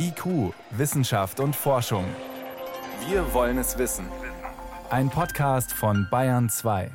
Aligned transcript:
IQ, 0.00 0.54
Wissenschaft 0.70 1.40
und 1.40 1.56
Forschung. 1.56 2.04
Wir 3.08 3.34
wollen 3.34 3.58
es 3.58 3.78
wissen. 3.78 4.06
Ein 4.90 5.10
Podcast 5.10 5.72
von 5.72 6.06
Bayern 6.08 6.48
2. 6.48 6.90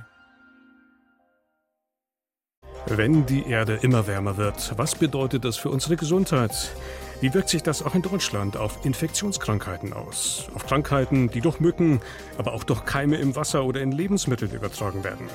Wenn 2.86 3.26
die 3.26 3.46
Erde 3.46 3.80
immer 3.82 4.08
wärmer 4.08 4.38
wird, 4.38 4.78
was 4.78 4.96
bedeutet 4.96 5.44
das 5.44 5.58
für 5.58 5.70
unsere 5.70 5.98
Gesundheit? 5.98 6.72
Wie 7.20 7.34
wirkt 7.34 7.50
sich 7.50 7.62
das 7.62 7.84
auch 7.84 7.94
in 7.94 8.02
Deutschland 8.02 8.56
auf 8.56 8.86
Infektionskrankheiten 8.86 9.92
aus? 9.92 10.48
Auf 10.56 10.66
Krankheiten, 10.66 11.30
die 11.30 11.42
durch 11.42 11.60
Mücken, 11.60 12.02
aber 12.38 12.54
auch 12.54 12.64
durch 12.64 12.86
Keime 12.86 13.18
im 13.18 13.36
Wasser 13.36 13.66
oder 13.66 13.82
in 13.82 13.92
Lebensmitteln 13.92 14.52
übertragen 14.52 15.04
werden? 15.04 15.28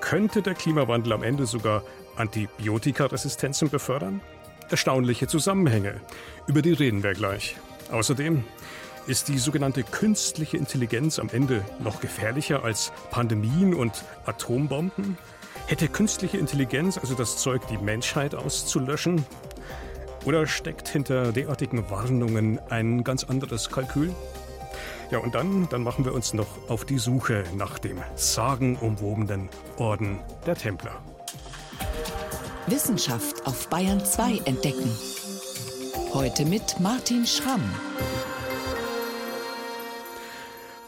Könnte 0.00 0.42
der 0.42 0.54
Klimawandel 0.54 1.12
am 1.12 1.24
Ende 1.24 1.46
sogar 1.46 1.82
Antibiotikaresistenzen 2.16 3.68
befördern? 3.68 4.20
Erstaunliche 4.70 5.26
Zusammenhänge. 5.26 6.00
Über 6.46 6.62
die 6.62 6.72
reden 6.72 7.02
wir 7.02 7.12
gleich. 7.12 7.56
Außerdem 7.90 8.44
ist 9.06 9.28
die 9.28 9.38
sogenannte 9.38 9.84
künstliche 9.84 10.56
Intelligenz 10.56 11.18
am 11.18 11.28
Ende 11.30 11.64
noch 11.78 12.00
gefährlicher 12.00 12.64
als 12.64 12.92
Pandemien 13.10 13.74
und 13.74 14.04
Atombomben? 14.24 15.16
Hätte 15.68 15.88
künstliche 15.88 16.38
Intelligenz 16.38 16.98
also 16.98 17.14
das 17.14 17.38
Zeug, 17.38 17.66
die 17.68 17.78
Menschheit 17.78 18.34
auszulöschen? 18.34 19.24
Oder 20.24 20.46
steckt 20.46 20.88
hinter 20.88 21.32
derartigen 21.32 21.88
Warnungen 21.88 22.58
ein 22.68 23.04
ganz 23.04 23.22
anderes 23.24 23.70
Kalkül? 23.70 24.12
Ja, 25.12 25.18
und 25.18 25.36
dann, 25.36 25.68
dann 25.68 25.84
machen 25.84 26.04
wir 26.04 26.12
uns 26.12 26.34
noch 26.34 26.68
auf 26.68 26.84
die 26.84 26.98
Suche 26.98 27.44
nach 27.56 27.78
dem 27.78 27.98
sagenumwobenen 28.16 29.48
Orden 29.76 30.18
der 30.46 30.56
Templer. 30.56 31.00
Wissenschaft 32.68 33.46
auf 33.46 33.68
Bayern 33.68 34.04
2 34.04 34.38
entdecken. 34.44 34.90
Heute 36.12 36.44
mit 36.44 36.80
Martin 36.80 37.24
Schramm. 37.24 37.62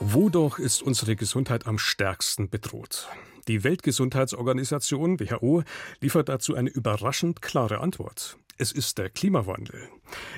Wodurch 0.01 0.59
ist 0.59 0.83
unsere 0.83 1.15
Gesundheit 1.15 1.69
am 1.69 1.79
stärksten 1.79 2.51
bedroht? 2.51 3.09
Die 3.47 3.63
Weltgesundheitsorganisation 3.63 5.21
WHO 5.21 5.63
liefert 6.01 6.29
dazu 6.29 6.57
eine 6.57 6.69
überraschend 6.69 7.43
klare 7.43 7.79
Antwort. 7.79 8.39
Es 8.57 8.73
ist 8.73 8.99
der 8.99 9.09
Klimawandel. 9.09 9.89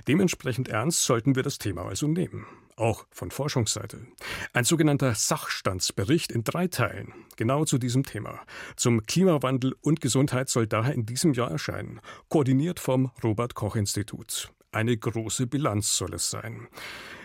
Dementsprechend 0.08 0.68
ernst 0.68 1.04
sollten 1.04 1.36
wir 1.36 1.42
das 1.42 1.56
Thema 1.56 1.86
also 1.86 2.06
nehmen 2.06 2.44
auch 2.80 3.06
von 3.10 3.30
Forschungsseite. 3.30 4.06
Ein 4.52 4.64
sogenannter 4.64 5.14
Sachstandsbericht 5.14 6.32
in 6.32 6.44
drei 6.44 6.66
Teilen, 6.66 7.12
genau 7.36 7.64
zu 7.64 7.78
diesem 7.78 8.04
Thema. 8.04 8.40
Zum 8.76 9.02
Klimawandel 9.06 9.74
und 9.80 10.00
Gesundheit 10.00 10.48
soll 10.48 10.66
daher 10.66 10.94
in 10.94 11.06
diesem 11.06 11.32
Jahr 11.34 11.50
erscheinen, 11.50 12.00
koordiniert 12.28 12.80
vom 12.80 13.10
Robert 13.22 13.54
Koch 13.54 13.76
Institut. 13.76 14.52
Eine 14.72 14.96
große 14.96 15.46
Bilanz 15.46 15.96
soll 15.96 16.14
es 16.14 16.30
sein. 16.30 16.68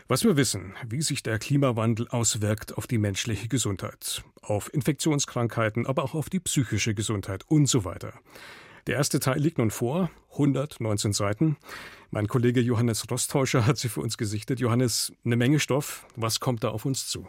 Was 0.08 0.24
wir 0.24 0.38
wissen, 0.38 0.74
wie 0.88 1.02
sich 1.02 1.24
der 1.24 1.40
Klimawandel 1.40 2.08
auswirkt 2.10 2.78
auf 2.78 2.86
die 2.86 3.00
menschliche 3.00 3.48
Gesundheit, 3.48 4.24
auf 4.42 4.72
Infektionskrankheiten, 4.74 5.88
aber 5.88 6.04
auch 6.04 6.14
auf 6.14 6.30
die 6.30 6.40
psychische 6.40 6.94
Gesundheit 6.94 7.44
und 7.48 7.68
so 7.68 7.86
weiter. 7.86 8.14
Der 8.88 8.98
erste 8.98 9.20
Teil 9.20 9.40
liegt 9.40 9.58
nun 9.58 9.72
vor, 9.72 10.12
119 10.34 11.12
Seiten. 11.12 11.58
Mein 12.12 12.28
Kollege 12.28 12.62
Johannes 12.62 13.10
Rostäuscher 13.10 13.66
hat 13.66 13.78
sie 13.78 13.90
für 13.90 14.02
uns 14.02 14.16
gesichtet. 14.16 14.60
Johannes, 14.60 15.12
eine 15.26 15.36
Menge 15.36 15.60
Stoff. 15.60 16.06
Was 16.16 16.40
kommt 16.40 16.64
da 16.64 16.70
auf 16.70 16.86
uns 16.86 17.08
zu? 17.08 17.28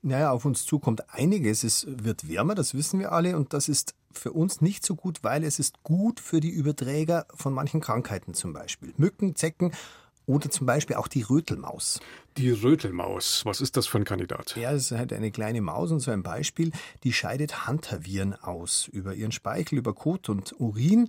Naja, 0.00 0.30
auf 0.30 0.46
uns 0.46 0.64
zu 0.64 0.78
kommt 0.78 1.12
einiges. 1.12 1.62
Es 1.62 1.86
wird 1.88 2.28
wärmer, 2.28 2.54
das 2.54 2.74
wissen 2.74 3.00
wir 3.00 3.12
alle. 3.12 3.36
Und 3.36 3.52
das 3.52 3.68
ist 3.68 3.94
für 4.12 4.32
uns 4.32 4.62
nicht 4.62 4.84
so 4.84 4.94
gut, 4.94 5.22
weil 5.22 5.44
es 5.44 5.58
ist 5.58 5.82
gut 5.82 6.20
für 6.20 6.40
die 6.40 6.50
Überträger 6.50 7.26
von 7.34 7.52
manchen 7.52 7.80
Krankheiten 7.80 8.32
zum 8.32 8.54
Beispiel. 8.54 8.94
Mücken, 8.96 9.36
Zecken 9.36 9.72
oder 10.26 10.50
zum 10.50 10.66
Beispiel 10.66 10.96
auch 10.96 11.08
die 11.08 11.22
Rötelmaus. 11.22 12.00
Die 12.36 12.50
Rötelmaus, 12.50 13.42
was 13.44 13.60
ist 13.60 13.76
das 13.76 13.86
für 13.86 13.98
ein 13.98 14.04
Kandidat? 14.04 14.56
Ja, 14.56 14.72
das 14.72 14.90
ist 14.90 14.98
halt 14.98 15.12
eine 15.12 15.30
kleine 15.30 15.60
Maus 15.60 15.90
und 15.90 16.00
so 16.00 16.10
ein 16.10 16.22
Beispiel, 16.22 16.72
die 17.04 17.12
scheidet 17.12 17.66
Hantaviren 17.66 18.34
aus 18.34 18.88
über 18.88 19.14
ihren 19.14 19.32
Speichel, 19.32 19.78
über 19.78 19.94
Kot 19.94 20.28
und 20.28 20.58
Urin. 20.58 21.08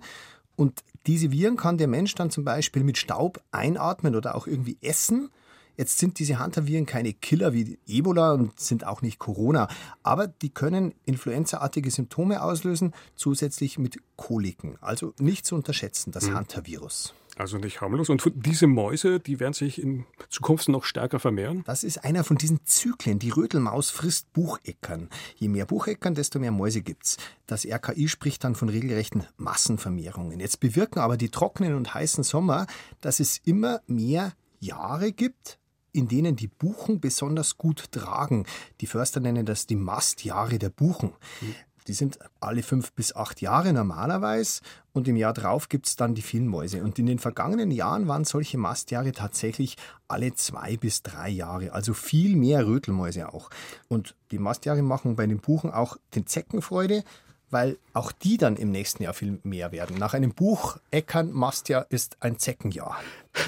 Und 0.54 0.82
diese 1.06 1.32
Viren 1.32 1.56
kann 1.56 1.78
der 1.78 1.88
Mensch 1.88 2.14
dann 2.14 2.30
zum 2.30 2.44
Beispiel 2.44 2.82
mit 2.82 2.98
Staub 2.98 3.42
einatmen 3.50 4.14
oder 4.16 4.34
auch 4.34 4.46
irgendwie 4.46 4.78
essen. 4.80 5.30
Jetzt 5.76 5.98
sind 5.98 6.18
diese 6.18 6.42
Hunter-Viren 6.42 6.86
keine 6.86 7.12
Killer 7.12 7.52
wie 7.52 7.78
Ebola 7.86 8.32
und 8.32 8.58
sind 8.58 8.86
auch 8.86 9.02
nicht 9.02 9.18
Corona, 9.18 9.68
aber 10.02 10.26
die 10.26 10.48
können 10.48 10.94
influenzaartige 11.04 11.90
Symptome 11.90 12.42
auslösen, 12.42 12.94
zusätzlich 13.14 13.78
mit 13.78 13.98
Koliken. 14.16 14.78
Also 14.80 15.12
nicht 15.18 15.44
zu 15.44 15.54
unterschätzen, 15.54 16.12
das 16.12 16.28
mhm. 16.28 16.38
Hunter-Virus. 16.38 17.12
Also 17.38 17.58
nicht 17.58 17.82
harmlos. 17.82 18.08
Und 18.08 18.22
diese 18.34 18.66
Mäuse, 18.66 19.20
die 19.20 19.40
werden 19.40 19.52
sich 19.52 19.80
in 19.80 20.06
Zukunft 20.30 20.70
noch 20.70 20.84
stärker 20.84 21.20
vermehren? 21.20 21.64
Das 21.66 21.84
ist 21.84 22.02
einer 22.02 22.24
von 22.24 22.38
diesen 22.38 22.64
Zyklen. 22.64 23.18
Die 23.18 23.28
Rötelmaus 23.28 23.90
frisst 23.90 24.32
Bucheckern. 24.32 25.10
Je 25.36 25.48
mehr 25.48 25.66
Bucheckern, 25.66 26.14
desto 26.14 26.38
mehr 26.38 26.50
Mäuse 26.50 26.80
gibt's. 26.80 27.18
Das 27.46 27.66
RKI 27.66 28.08
spricht 28.08 28.42
dann 28.42 28.54
von 28.54 28.70
regelrechten 28.70 29.26
Massenvermehrungen. 29.36 30.40
Jetzt 30.40 30.60
bewirken 30.60 30.98
aber 30.98 31.18
die 31.18 31.28
trockenen 31.28 31.74
und 31.74 31.92
heißen 31.92 32.24
Sommer, 32.24 32.66
dass 33.02 33.20
es 33.20 33.38
immer 33.44 33.82
mehr 33.86 34.32
Jahre 34.60 35.12
gibt, 35.12 35.58
in 35.92 36.08
denen 36.08 36.36
die 36.36 36.48
Buchen 36.48 37.00
besonders 37.00 37.58
gut 37.58 37.92
tragen. 37.92 38.46
Die 38.80 38.86
Förster 38.86 39.20
nennen 39.20 39.44
das 39.44 39.66
die 39.66 39.76
Mastjahre 39.76 40.58
der 40.58 40.70
Buchen. 40.70 41.12
Mhm. 41.42 41.54
Die 41.88 41.92
sind 41.92 42.18
alle 42.40 42.62
fünf 42.62 42.92
bis 42.92 43.14
acht 43.14 43.40
Jahre 43.40 43.72
normalerweise 43.72 44.60
und 44.92 45.06
im 45.08 45.16
Jahr 45.16 45.32
drauf 45.32 45.68
gibt 45.68 45.86
es 45.86 45.96
dann 45.96 46.14
die 46.14 46.22
vielen 46.22 46.48
Mäuse. 46.48 46.82
Und 46.82 46.98
in 46.98 47.06
den 47.06 47.18
vergangenen 47.18 47.70
Jahren 47.70 48.08
waren 48.08 48.24
solche 48.24 48.58
Mastjahre 48.58 49.12
tatsächlich 49.12 49.76
alle 50.08 50.34
zwei 50.34 50.76
bis 50.76 51.02
drei 51.02 51.28
Jahre, 51.28 51.72
also 51.72 51.94
viel 51.94 52.36
mehr 52.36 52.66
Rötelmäuse 52.66 53.32
auch. 53.32 53.50
Und 53.88 54.14
die 54.30 54.38
Mastjahre 54.38 54.82
machen 54.82 55.16
bei 55.16 55.26
den 55.26 55.38
Buchen 55.38 55.70
auch 55.70 55.96
den 56.14 56.26
Zecken 56.26 56.62
Freude, 56.62 57.04
weil 57.50 57.78
auch 57.92 58.12
die 58.12 58.38
dann 58.38 58.56
im 58.56 58.70
nächsten 58.70 59.02
Jahr 59.02 59.14
viel 59.14 59.38
mehr 59.44 59.72
werden. 59.72 59.98
Nach 59.98 60.14
einem 60.14 60.32
Buch 60.32 60.78
Eckern 60.90 61.32
Mastjahr 61.32 61.86
ist 61.90 62.16
ein 62.20 62.38
Zeckenjahr. 62.38 62.96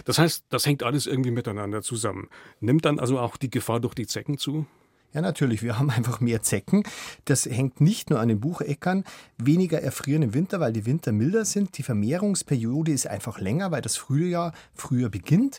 Das 0.04 0.18
heißt, 0.18 0.44
das 0.50 0.66
hängt 0.66 0.82
alles 0.82 1.06
irgendwie 1.06 1.30
miteinander 1.30 1.82
zusammen. 1.82 2.28
Nimmt 2.60 2.84
dann 2.84 3.00
also 3.00 3.18
auch 3.18 3.36
die 3.36 3.50
Gefahr 3.50 3.80
durch 3.80 3.94
die 3.94 4.06
Zecken 4.06 4.38
zu? 4.38 4.66
Ja, 5.18 5.22
natürlich. 5.22 5.64
Wir 5.64 5.76
haben 5.80 5.90
einfach 5.90 6.20
mehr 6.20 6.42
Zecken. 6.42 6.84
Das 7.24 7.44
hängt 7.44 7.80
nicht 7.80 8.08
nur 8.08 8.20
an 8.20 8.28
den 8.28 8.38
Bucheckern. 8.38 9.02
Weniger 9.36 9.82
erfrieren 9.82 10.22
im 10.22 10.32
Winter, 10.32 10.60
weil 10.60 10.72
die 10.72 10.86
Winter 10.86 11.10
milder 11.10 11.44
sind. 11.44 11.76
Die 11.76 11.82
Vermehrungsperiode 11.82 12.92
ist 12.92 13.08
einfach 13.08 13.40
länger, 13.40 13.72
weil 13.72 13.82
das 13.82 13.96
Frühjahr 13.96 14.52
früher 14.74 15.08
beginnt. 15.08 15.58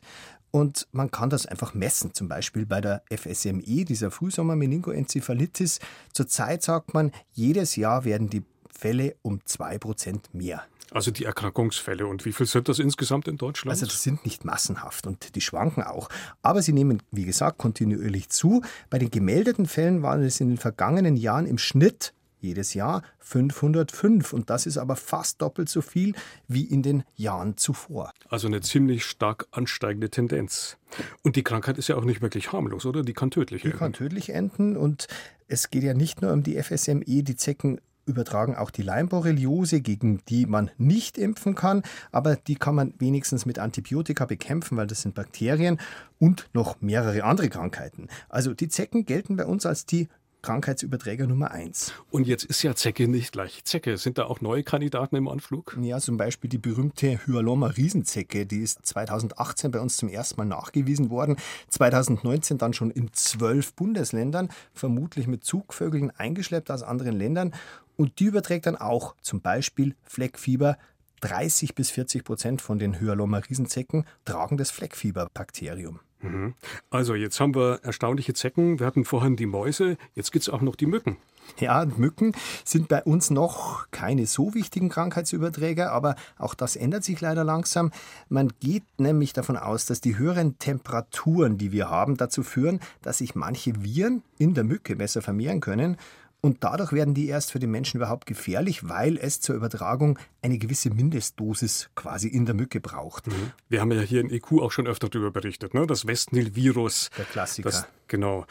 Und 0.51 0.87
man 0.93 1.11
kann 1.11 1.29
das 1.29 1.45
einfach 1.45 1.73
messen, 1.73 2.13
zum 2.13 2.29
Beispiel 2.29 2.65
bei 2.65 2.79
der 2.79 3.03
FSME, 3.13 3.83
dieser 3.83 4.11
Frühsommer-Meningoenzephalitis. 4.11 5.79
Zurzeit 6.13 6.63
sagt 6.63 6.93
man, 6.93 7.11
jedes 7.33 7.75
Jahr 7.75 8.05
werden 8.05 8.29
die 8.29 8.43
Fälle 8.71 9.17
um 9.23 9.41
zwei 9.45 9.77
Prozent 9.77 10.33
mehr. 10.33 10.63
Also 10.91 11.11
die 11.11 11.25
Erkrankungsfälle. 11.25 12.07
Und 12.07 12.25
wie 12.25 12.33
viel 12.33 12.45
sind 12.45 12.67
das 12.69 12.79
insgesamt 12.79 13.27
in 13.27 13.37
Deutschland? 13.37 13.71
Also 13.71 13.85
das 13.85 14.03
sind 14.03 14.25
nicht 14.25 14.45
massenhaft 14.45 15.07
und 15.07 15.35
die 15.35 15.41
schwanken 15.41 15.83
auch. 15.83 16.09
Aber 16.41 16.61
sie 16.61 16.73
nehmen, 16.73 17.01
wie 17.11 17.25
gesagt, 17.25 17.57
kontinuierlich 17.57 18.29
zu. 18.29 18.61
Bei 18.89 18.97
den 18.97 19.11
gemeldeten 19.11 19.65
Fällen 19.65 20.01
waren 20.01 20.23
es 20.23 20.39
in 20.39 20.49
den 20.49 20.57
vergangenen 20.57 21.15
Jahren 21.15 21.45
im 21.45 21.57
Schnitt 21.57 22.13
jedes 22.41 22.73
Jahr 22.73 23.03
505 23.19 24.33
und 24.33 24.49
das 24.49 24.65
ist 24.65 24.77
aber 24.77 24.95
fast 24.95 25.41
doppelt 25.41 25.69
so 25.69 25.81
viel 25.81 26.13
wie 26.47 26.63
in 26.63 26.81
den 26.81 27.03
Jahren 27.15 27.57
zuvor. 27.57 28.13
Also 28.29 28.47
eine 28.47 28.61
ziemlich 28.61 29.05
stark 29.05 29.47
ansteigende 29.51 30.09
Tendenz. 30.09 30.77
Und 31.21 31.35
die 31.35 31.43
Krankheit 31.43 31.77
ist 31.77 31.89
ja 31.89 31.97
auch 31.97 32.05
nicht 32.05 32.21
wirklich 32.21 32.51
harmlos, 32.51 32.85
oder? 32.85 33.03
Die 33.03 33.13
kann 33.13 33.31
tödlich 33.31 33.63
enden. 33.63 33.75
Die 33.75 33.77
kann 33.77 33.93
tödlich 33.93 34.29
enden 34.29 34.77
und 34.77 35.07
es 35.47 35.69
geht 35.69 35.83
ja 35.83 35.93
nicht 35.93 36.21
nur 36.21 36.31
um 36.31 36.43
die 36.43 36.61
FSME, 36.61 37.23
die 37.23 37.35
Zecken 37.35 37.81
übertragen 38.09 38.55
auch 38.55 38.71
die 38.71 38.81
Leimborreliose, 38.81 39.81
gegen 39.81 40.21
die 40.27 40.45
man 40.45 40.71
nicht 40.77 41.17
impfen 41.17 41.55
kann, 41.55 41.83
aber 42.11 42.35
die 42.35 42.55
kann 42.55 42.75
man 42.75 42.93
wenigstens 42.99 43.45
mit 43.45 43.59
Antibiotika 43.59 44.25
bekämpfen, 44.25 44.77
weil 44.77 44.87
das 44.87 45.01
sind 45.01 45.15
Bakterien 45.15 45.79
und 46.19 46.49
noch 46.53 46.81
mehrere 46.81 47.23
andere 47.23 47.49
Krankheiten. 47.49 48.07
Also 48.27 48.53
die 48.53 48.67
Zecken 48.67 49.05
gelten 49.05 49.37
bei 49.37 49.45
uns 49.45 49.65
als 49.65 49.85
die 49.85 50.09
Krankheitsüberträger 50.41 51.27
Nummer 51.27 51.51
eins. 51.51 51.93
Und 52.11 52.25
jetzt 52.25 52.45
ist 52.45 52.63
ja 52.63 52.73
Zecke 52.73 53.07
nicht 53.07 53.33
gleich 53.33 53.63
Zecke. 53.65 53.97
Sind 53.97 54.17
da 54.17 54.25
auch 54.25 54.39
neue 54.39 54.63
Kandidaten 54.63 55.15
im 55.17 55.27
Anflug? 55.27 55.77
Ja, 55.81 55.99
zum 55.99 56.17
Beispiel 56.17 56.49
die 56.49 56.57
berühmte 56.57 57.19
Hyaloma 57.25 57.67
Riesenzecke. 57.67 58.45
Die 58.45 58.61
ist 58.61 58.85
2018 58.85 59.71
bei 59.71 59.81
uns 59.81 59.97
zum 59.97 60.07
ersten 60.07 60.39
Mal 60.39 60.45
nachgewiesen 60.45 61.09
worden. 61.09 61.35
2019 61.69 62.57
dann 62.57 62.73
schon 62.73 62.91
in 62.91 63.11
zwölf 63.11 63.73
Bundesländern, 63.73 64.49
vermutlich 64.73 65.27
mit 65.27 65.43
Zugvögeln 65.43 66.11
eingeschleppt 66.11 66.71
aus 66.71 66.83
anderen 66.83 67.17
Ländern. 67.17 67.53
Und 67.99 68.21
die 68.21 68.25
überträgt 68.27 68.65
dann 68.65 68.77
auch 68.77 69.13
zum 69.21 69.41
Beispiel 69.41 69.93
Fleckfieber, 70.05 70.77
30 71.19 71.75
bis 71.75 71.91
40 71.91 72.23
Prozent 72.23 72.61
von 72.61 72.79
den 72.79 72.97
Hyalomma-Riesenzecken 72.97 74.05
tragen 74.23 74.55
das 74.55 74.71
Fleckfieberbakterium. 74.71 75.99
Mhm. 76.21 76.53
Also 76.89 77.13
jetzt 77.13 77.41
haben 77.41 77.53
wir 77.55 77.81
erstaunliche 77.83 78.33
Zecken, 78.33 78.79
wir 78.79 78.87
hatten 78.87 79.03
vorhin 79.03 79.35
die 79.35 79.47
Mäuse, 79.47 79.97
jetzt 80.15 80.31
gibt 80.31 80.43
es 80.43 80.49
auch 80.49 80.61
noch 80.61 80.77
die 80.77 80.85
Mücken. 80.85 81.17
Ja, 81.59 81.83
Mücken 81.83 82.31
sind 82.63 82.87
bei 82.87 83.03
uns 83.03 83.31
noch 83.31 83.87
keine 83.91 84.27
so 84.27 84.53
wichtigen 84.53 84.87
Krankheitsüberträger, 84.87 85.91
aber 85.91 86.15
auch 86.37 86.53
das 86.53 86.77
ändert 86.77 87.03
sich 87.03 87.19
leider 87.19 87.43
langsam. 87.43 87.91
Man 88.29 88.53
geht 88.61 88.83
nämlich 88.97 89.33
davon 89.33 89.57
aus, 89.57 89.85
dass 89.85 89.99
die 89.99 90.17
höheren 90.17 90.57
Temperaturen, 90.57 91.57
die 91.57 91.73
wir 91.73 91.89
haben, 91.89 92.15
dazu 92.15 92.43
führen, 92.43 92.79
dass 93.01 93.17
sich 93.17 93.35
manche 93.35 93.83
Viren 93.83 94.23
in 94.37 94.53
der 94.53 94.63
Mücke 94.63 94.95
besser 94.95 95.21
vermehren 95.21 95.59
können 95.59 95.97
und 96.41 96.63
dadurch 96.63 96.93
werden 96.93 97.13
die 97.13 97.27
erst 97.27 97.51
für 97.51 97.59
den 97.59 97.71
Menschen 97.71 97.97
überhaupt 97.97 98.25
gefährlich, 98.25 98.87
weil 98.87 99.17
es 99.17 99.41
zur 99.41 99.55
Übertragung 99.55 100.17
eine 100.41 100.57
gewisse 100.57 100.89
Mindestdosis 100.89 101.89
quasi 101.95 102.29
in 102.29 102.45
der 102.45 102.55
Mücke 102.55 102.79
braucht. 102.79 103.27
Mhm. 103.27 103.51
Wir 103.67 103.81
haben 103.81 103.91
ja 103.91 104.01
hier 104.01 104.21
in 104.21 104.29
EQ 104.29 104.53
auch 104.53 104.71
schon 104.71 104.87
öfter 104.87 105.09
darüber 105.09 105.31
berichtet, 105.31 105.73
ne? 105.73 105.85
das 105.85 106.07
Westnil-Virus. 106.07 107.09
Der 107.17 107.25
Klassiker. 107.25 107.69
Das, 107.69 107.87
genau. 108.07 108.45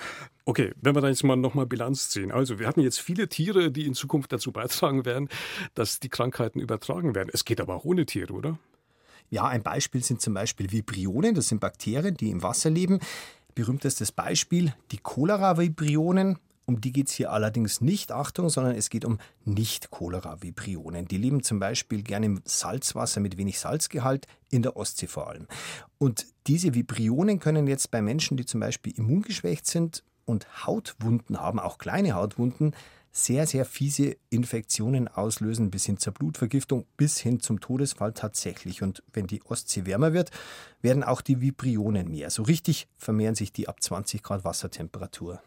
Okay, 0.44 0.72
wenn 0.82 0.94
wir 0.94 1.00
da 1.00 1.08
jetzt 1.08 1.24
mal 1.24 1.36
nochmal 1.36 1.66
Bilanz 1.66 2.10
ziehen. 2.10 2.30
Also, 2.30 2.58
wir 2.58 2.66
hatten 2.66 2.80
jetzt 2.80 3.00
viele 3.00 3.28
Tiere, 3.28 3.70
die 3.70 3.86
in 3.86 3.94
Zukunft 3.94 4.32
dazu 4.32 4.52
beitragen 4.52 5.04
werden, 5.04 5.28
dass 5.74 6.00
die 6.00 6.08
Krankheiten 6.08 6.60
übertragen 6.60 7.14
werden. 7.14 7.30
Es 7.32 7.44
geht 7.44 7.60
aber 7.60 7.74
auch 7.74 7.84
ohne 7.84 8.04
Tiere, 8.04 8.32
oder? 8.32 8.58
Ja, 9.30 9.46
ein 9.46 9.62
Beispiel 9.62 10.02
sind 10.02 10.20
zum 10.20 10.34
Beispiel 10.34 10.72
Vibrionen. 10.72 11.34
Das 11.34 11.48
sind 11.48 11.60
Bakterien, 11.60 12.16
die 12.16 12.30
im 12.30 12.42
Wasser 12.42 12.70
leben. 12.70 12.98
Berühmtestes 13.54 14.12
Beispiel 14.12 14.74
die 14.90 14.98
Cholera-Vibrionen. 14.98 16.38
Um 16.68 16.82
die 16.82 16.92
geht 16.92 17.08
es 17.08 17.14
hier 17.14 17.32
allerdings 17.32 17.80
nicht, 17.80 18.12
Achtung, 18.12 18.50
sondern 18.50 18.76
es 18.76 18.90
geht 18.90 19.06
um 19.06 19.16
Nicht-Cholera-Vibrionen. 19.46 21.08
Die 21.08 21.16
leben 21.16 21.42
zum 21.42 21.58
Beispiel 21.58 22.02
gerne 22.02 22.26
im 22.26 22.42
Salzwasser 22.44 23.20
mit 23.20 23.38
wenig 23.38 23.58
Salzgehalt, 23.58 24.26
in 24.50 24.60
der 24.60 24.76
Ostsee 24.76 25.06
vor 25.06 25.30
allem. 25.30 25.46
Und 25.96 26.26
diese 26.46 26.74
Vibrionen 26.74 27.40
können 27.40 27.68
jetzt 27.68 27.90
bei 27.90 28.02
Menschen, 28.02 28.36
die 28.36 28.44
zum 28.44 28.60
Beispiel 28.60 28.92
immungeschwächt 28.98 29.66
sind 29.66 30.04
und 30.26 30.66
Hautwunden 30.66 31.40
haben, 31.40 31.58
auch 31.58 31.78
kleine 31.78 32.12
Hautwunden, 32.12 32.74
sehr, 33.12 33.46
sehr 33.46 33.64
fiese 33.64 34.18
Infektionen 34.28 35.08
auslösen, 35.08 35.70
bis 35.70 35.86
hin 35.86 35.96
zur 35.96 36.12
Blutvergiftung, 36.12 36.84
bis 36.98 37.18
hin 37.18 37.40
zum 37.40 37.60
Todesfall 37.60 38.12
tatsächlich. 38.12 38.82
Und 38.82 39.02
wenn 39.14 39.26
die 39.26 39.42
Ostsee 39.42 39.86
wärmer 39.86 40.12
wird, 40.12 40.32
werden 40.82 41.02
auch 41.02 41.22
die 41.22 41.40
Vibrionen 41.40 42.10
mehr. 42.10 42.28
So 42.28 42.42
richtig 42.42 42.88
vermehren 42.98 43.36
sich 43.36 43.54
die 43.54 43.68
ab 43.68 43.82
20 43.82 44.22
Grad 44.22 44.44
Wassertemperatur. 44.44 45.40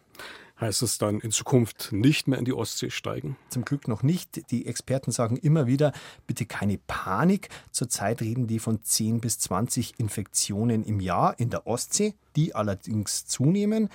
Heißt 0.62 0.84
es 0.84 1.00
dann 1.00 1.20
in 1.20 1.32
Zukunft 1.32 1.92
nicht 1.92 2.28
mehr 2.28 2.38
in 2.38 2.46
die 2.46 2.54
Ostsee 2.54 2.92
steigen? 2.92 3.36
Zum 3.50 3.66
Glück 3.66 3.88
noch 3.88 4.04
nicht. 4.04 4.52
Die 4.52 4.68
Experten 4.68 5.12
sagen 5.12 5.38
immer 5.38 5.66
wieder, 5.66 5.92
bitte 6.28 6.46
keine 6.46 6.78
Panik. 6.78 7.50
Zurzeit 7.72 8.22
reden 8.22 8.46
die 8.46 8.60
von 8.60 8.84
10 8.84 9.22
bis 9.22 9.40
20 9.40 10.00
Infektionen 10.00 10.84
im 10.84 11.00
Jahr 11.00 11.40
in 11.40 11.50
der 11.50 11.66
Ostsee, 11.66 12.14
die 12.36 12.54
allerdings 12.54 13.26
zunehmen 13.26 13.90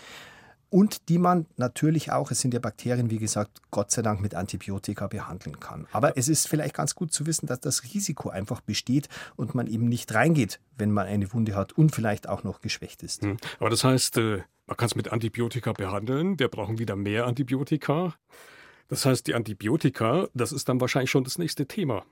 und 0.68 1.08
die 1.08 1.18
man 1.18 1.46
natürlich 1.56 2.10
auch, 2.10 2.30
es 2.30 2.40
sind 2.40 2.52
ja 2.52 2.60
Bakterien, 2.60 3.10
wie 3.10 3.18
gesagt, 3.18 3.62
Gott 3.70 3.90
sei 3.92 4.02
Dank 4.02 4.20
mit 4.20 4.34
Antibiotika 4.34 5.06
behandeln 5.06 5.60
kann. 5.60 5.86
Aber 5.92 6.16
es 6.16 6.28
ist 6.28 6.48
vielleicht 6.48 6.74
ganz 6.74 6.94
gut 6.94 7.12
zu 7.12 7.26
wissen, 7.26 7.46
dass 7.46 7.60
das 7.60 7.84
Risiko 7.84 8.30
einfach 8.30 8.60
besteht 8.60 9.08
und 9.36 9.54
man 9.54 9.68
eben 9.68 9.88
nicht 9.88 10.12
reingeht, 10.12 10.60
wenn 10.76 10.90
man 10.90 11.06
eine 11.06 11.32
Wunde 11.32 11.54
hat 11.54 11.72
und 11.72 11.94
vielleicht 11.94 12.28
auch 12.28 12.42
noch 12.42 12.60
geschwächt 12.60 13.04
ist. 13.04 13.22
Hm. 13.22 13.36
Aber 13.60 13.70
das 13.70 13.84
heißt, 13.84 14.18
äh, 14.18 14.42
man 14.66 14.76
kann 14.76 14.86
es 14.86 14.94
mit 14.94 15.12
Antibiotika 15.12 15.72
behandeln. 15.72 16.38
Wir 16.38 16.48
brauchen 16.48 16.78
wieder 16.78 16.96
mehr 16.96 17.26
Antibiotika. 17.26 18.14
Das 18.88 19.04
heißt, 19.04 19.26
die 19.26 19.34
Antibiotika, 19.34 20.28
das 20.34 20.52
ist 20.52 20.68
dann 20.68 20.80
wahrscheinlich 20.80 21.10
schon 21.10 21.24
das 21.24 21.38
nächste 21.38 21.66
Thema. 21.66 22.04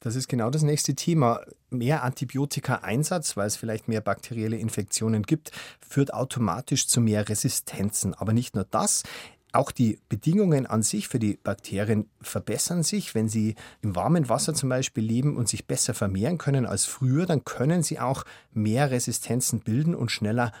Das 0.00 0.16
ist 0.16 0.28
genau 0.28 0.50
das 0.50 0.62
nächste 0.62 0.94
Thema. 0.94 1.40
Mehr 1.70 2.02
Antibiotika-Einsatz, 2.02 3.36
weil 3.36 3.46
es 3.46 3.56
vielleicht 3.56 3.86
mehr 3.86 4.00
bakterielle 4.00 4.56
Infektionen 4.56 5.22
gibt, 5.22 5.52
führt 5.80 6.12
automatisch 6.12 6.88
zu 6.88 7.00
mehr 7.00 7.28
Resistenzen. 7.28 8.14
Aber 8.14 8.32
nicht 8.32 8.56
nur 8.56 8.64
das. 8.64 9.04
Auch 9.52 9.70
die 9.70 10.00
Bedingungen 10.08 10.66
an 10.66 10.82
sich 10.82 11.08
für 11.08 11.18
die 11.18 11.38
Bakterien 11.42 12.08
verbessern 12.20 12.82
sich. 12.82 13.14
Wenn 13.14 13.28
sie 13.28 13.54
im 13.82 13.94
warmen 13.94 14.28
Wasser 14.28 14.54
zum 14.54 14.70
Beispiel 14.70 15.04
leben 15.04 15.36
und 15.36 15.48
sich 15.48 15.66
besser 15.66 15.94
vermehren 15.94 16.38
können 16.38 16.66
als 16.66 16.84
früher, 16.84 17.26
dann 17.26 17.44
können 17.44 17.82
sie 17.82 18.00
auch 18.00 18.24
mehr 18.52 18.90
Resistenzen 18.90 19.60
bilden 19.60 19.94
und 19.94 20.10
schneller 20.10 20.52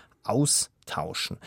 austauschen. 0.82 1.38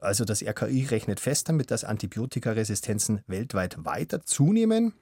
Also 0.00 0.24
das 0.24 0.42
RKI 0.42 0.86
rechnet 0.86 1.20
fest 1.20 1.48
damit, 1.48 1.70
dass 1.70 1.84
Antibiotikaresistenzen 1.84 3.22
weltweit 3.26 3.84
weiter 3.84 4.24
zunehmen. 4.24 4.94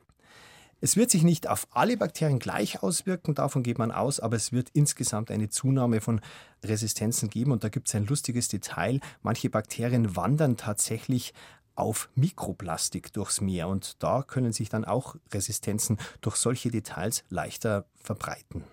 Es 0.81 0.97
wird 0.97 1.11
sich 1.11 1.23
nicht 1.23 1.49
auf 1.49 1.67
alle 1.71 1.97
Bakterien 1.97 2.39
gleich 2.39 2.83
auswirken, 2.83 3.35
davon 3.35 3.63
geht 3.63 3.79
man 3.79 3.91
aus, 3.91 4.21
aber 4.21 4.37
es 4.37 4.53
wird 4.53 4.69
insgesamt 4.75 5.31
eine 5.31 5.49
Zunahme 5.49 6.01
von 6.03 6.21
Resistenzen 6.63 7.31
geben. 7.31 7.53
Und 7.53 7.65
da 7.65 7.71
gibt 7.71 7.89
es 7.89 7.95
ein 7.95 8.07
lustiges 8.07 8.49
Detail. 8.49 9.01
Manche 9.23 9.49
Bakterien 9.49 10.17
wandern 10.17 10.57
tatsächlich 10.57 11.33
auf 11.75 12.09
Mikroplastik 12.15 13.13
durchs 13.13 13.43
Meer 13.43 13.69
und 13.69 14.03
da 14.03 14.23
können 14.23 14.53
sich 14.53 14.71
dann 14.71 14.87
auch 14.87 15.17
Resistenzen 15.33 15.99
durch 16.23 16.37
solche 16.37 16.71
Details 16.71 17.23
leichter 17.29 17.85
verbreiten. 17.97 18.65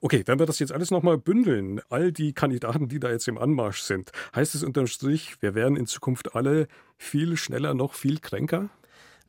Okay, 0.00 0.22
wenn 0.26 0.38
wir 0.38 0.46
das 0.46 0.58
jetzt 0.58 0.72
alles 0.72 0.90
nochmal 0.90 1.18
bündeln, 1.18 1.80
all 1.88 2.12
die 2.12 2.32
Kandidaten, 2.32 2.88
die 2.88 3.00
da 3.00 3.10
jetzt 3.10 3.28
im 3.28 3.38
Anmarsch 3.38 3.80
sind, 3.80 4.12
heißt 4.34 4.54
es 4.54 4.62
unterm 4.62 4.86
Strich, 4.86 5.36
wir 5.40 5.54
werden 5.54 5.76
in 5.76 5.86
Zukunft 5.86 6.34
alle 6.34 6.68
viel 6.96 7.36
schneller 7.36 7.74
noch 7.74 7.94
viel 7.94 8.18
kränker? 8.18 8.70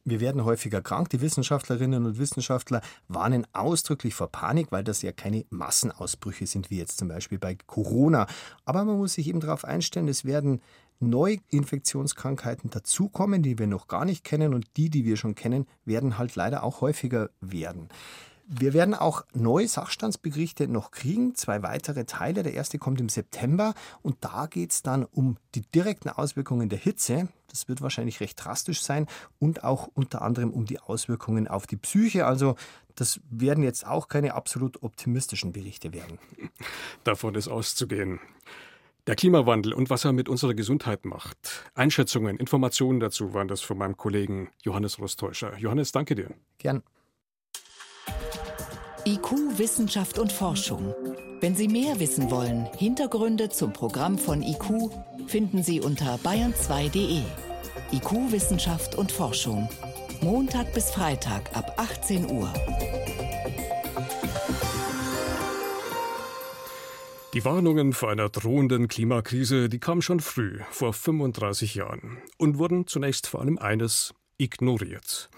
Wir 0.10 0.22
werden 0.22 0.46
häufiger 0.46 0.82
krank. 0.82 1.10
Die 1.10 1.20
Wissenschaftlerinnen 1.20 2.06
und 2.06 2.18
Wissenschaftler 2.18 2.80
warnen 3.10 3.46
ausdrücklich 3.52 4.16
vor 4.16 4.32
Panik, 4.32 4.72
weil 4.72 4.86
das 4.86 5.02
ja 5.02 5.12
keine 5.12 5.44
Massenausbrüche 5.50 6.48
sind, 6.48 6.70
wie 6.70 6.78
jetzt 6.78 6.98
zum 6.98 7.10
Beispiel 7.10 7.40
bei 7.40 7.58
Corona. 7.68 8.26
Aber 8.64 8.86
man 8.86 9.00
muss 9.00 9.16
sich 9.16 9.28
eben 9.28 9.42
darauf 9.42 9.66
einstellen, 9.66 10.08
es 10.08 10.24
werden 10.24 10.62
neue 11.02 11.40
Infektionskrankheiten 11.50 12.70
dazukommen, 12.70 13.44
die 13.44 13.60
wir 13.60 13.68
noch 13.68 13.90
gar 13.90 14.06
nicht 14.06 14.24
kennen 14.24 14.54
und 14.54 14.66
die, 14.78 14.90
die 14.90 15.04
wir 15.04 15.18
schon 15.18 15.36
kennen, 15.36 15.68
werden 15.84 16.18
halt 16.18 16.36
leider 16.38 16.64
auch 16.64 16.80
häufiger 16.80 17.30
werden. 17.42 17.90
Wir 18.50 18.74
werden 18.74 18.94
auch 18.94 19.26
neue 19.34 19.68
Sachstandsberichte 19.68 20.70
noch 20.70 20.92
kriegen, 20.92 21.36
zwei 21.36 21.64
weitere 21.64 22.06
Teile. 22.06 22.44
Der 22.44 22.54
erste 22.54 22.78
kommt 22.78 23.02
im 23.02 23.10
September 23.10 23.74
und 24.02 24.16
da 24.22 24.46
geht 24.46 24.72
es 24.72 24.82
dann 24.82 25.04
um 25.04 25.36
die 25.54 25.64
direkten 25.64 26.08
Auswirkungen 26.08 26.70
der 26.70 26.80
Hitze. 26.80 27.28
Das 27.50 27.68
wird 27.68 27.82
wahrscheinlich 27.82 28.22
recht 28.22 28.42
drastisch 28.42 28.82
sein 28.82 29.06
und 29.40 29.66
auch 29.66 29.90
unter 29.94 30.22
anderem 30.22 30.52
um 30.52 30.66
die 30.66 30.80
Auswirkungen 30.80 31.50
auf 31.50 31.68
die 31.68 31.76
Psyche. 31.76 32.26
Also 32.26 32.56
das 32.96 33.20
werden 33.30 33.66
jetzt 33.66 33.86
auch 33.86 34.08
keine 34.08 34.34
absolut 34.34 34.82
optimistischen 34.82 35.52
Berichte 35.52 35.92
werden. 35.92 36.18
Davon 37.04 37.36
ist 37.36 37.50
auszugehen. 37.50 38.22
Der 39.08 39.16
Klimawandel 39.16 39.74
und 39.74 39.90
was 39.90 40.06
er 40.06 40.14
mit 40.14 40.30
unserer 40.30 40.54
Gesundheit 40.54 41.04
macht. 41.04 41.66
Einschätzungen, 41.76 42.38
Informationen 42.38 43.02
dazu 43.02 43.34
waren 43.34 43.50
das 43.50 43.60
von 43.60 43.78
meinem 43.78 43.98
Kollegen 43.98 44.50
Johannes 44.64 45.00
Rostäuscher. 45.00 45.58
Johannes, 45.58 45.92
danke 45.92 46.16
dir. 46.16 46.34
Gern. 46.60 46.82
IQ, 49.08 49.58
Wissenschaft 49.58 50.20
und 50.20 50.34
Forschung. 50.34 50.94
Wenn 51.40 51.56
Sie 51.56 51.70
mehr 51.70 51.98
wissen 51.98 52.30
wollen, 52.30 52.68
Hintergründe 52.78 53.48
zum 53.48 53.72
Programm 53.72 54.18
von 54.18 54.44
IQ 54.44 54.92
finden 55.28 55.64
Sie 55.64 55.80
unter 55.80 56.16
bayern2.de. 56.16 57.22
IQ, 57.94 58.34
Wissenschaft 58.34 58.96
und 58.96 59.14
Forschung. 59.14 59.70
Montag 60.20 60.74
bis 60.74 60.92
Freitag 60.92 61.56
ab 61.56 61.76
18 61.78 62.30
Uhr. 62.30 62.54
Die 67.34 67.46
Warnungen 67.46 67.94
vor 67.94 68.10
einer 68.12 68.28
drohenden 68.28 68.90
Klimakrise, 68.90 69.70
die 69.70 69.80
kamen 69.80 70.02
schon 70.02 70.20
früh, 70.20 70.60
vor 70.70 70.92
35 70.92 71.76
Jahren, 71.76 72.18
und 72.38 72.58
wurden 72.58 72.88
zunächst 72.88 73.28
vor 73.28 73.40
allem 73.40 73.58
eines 73.58 74.14
ignoriert. 74.38 75.30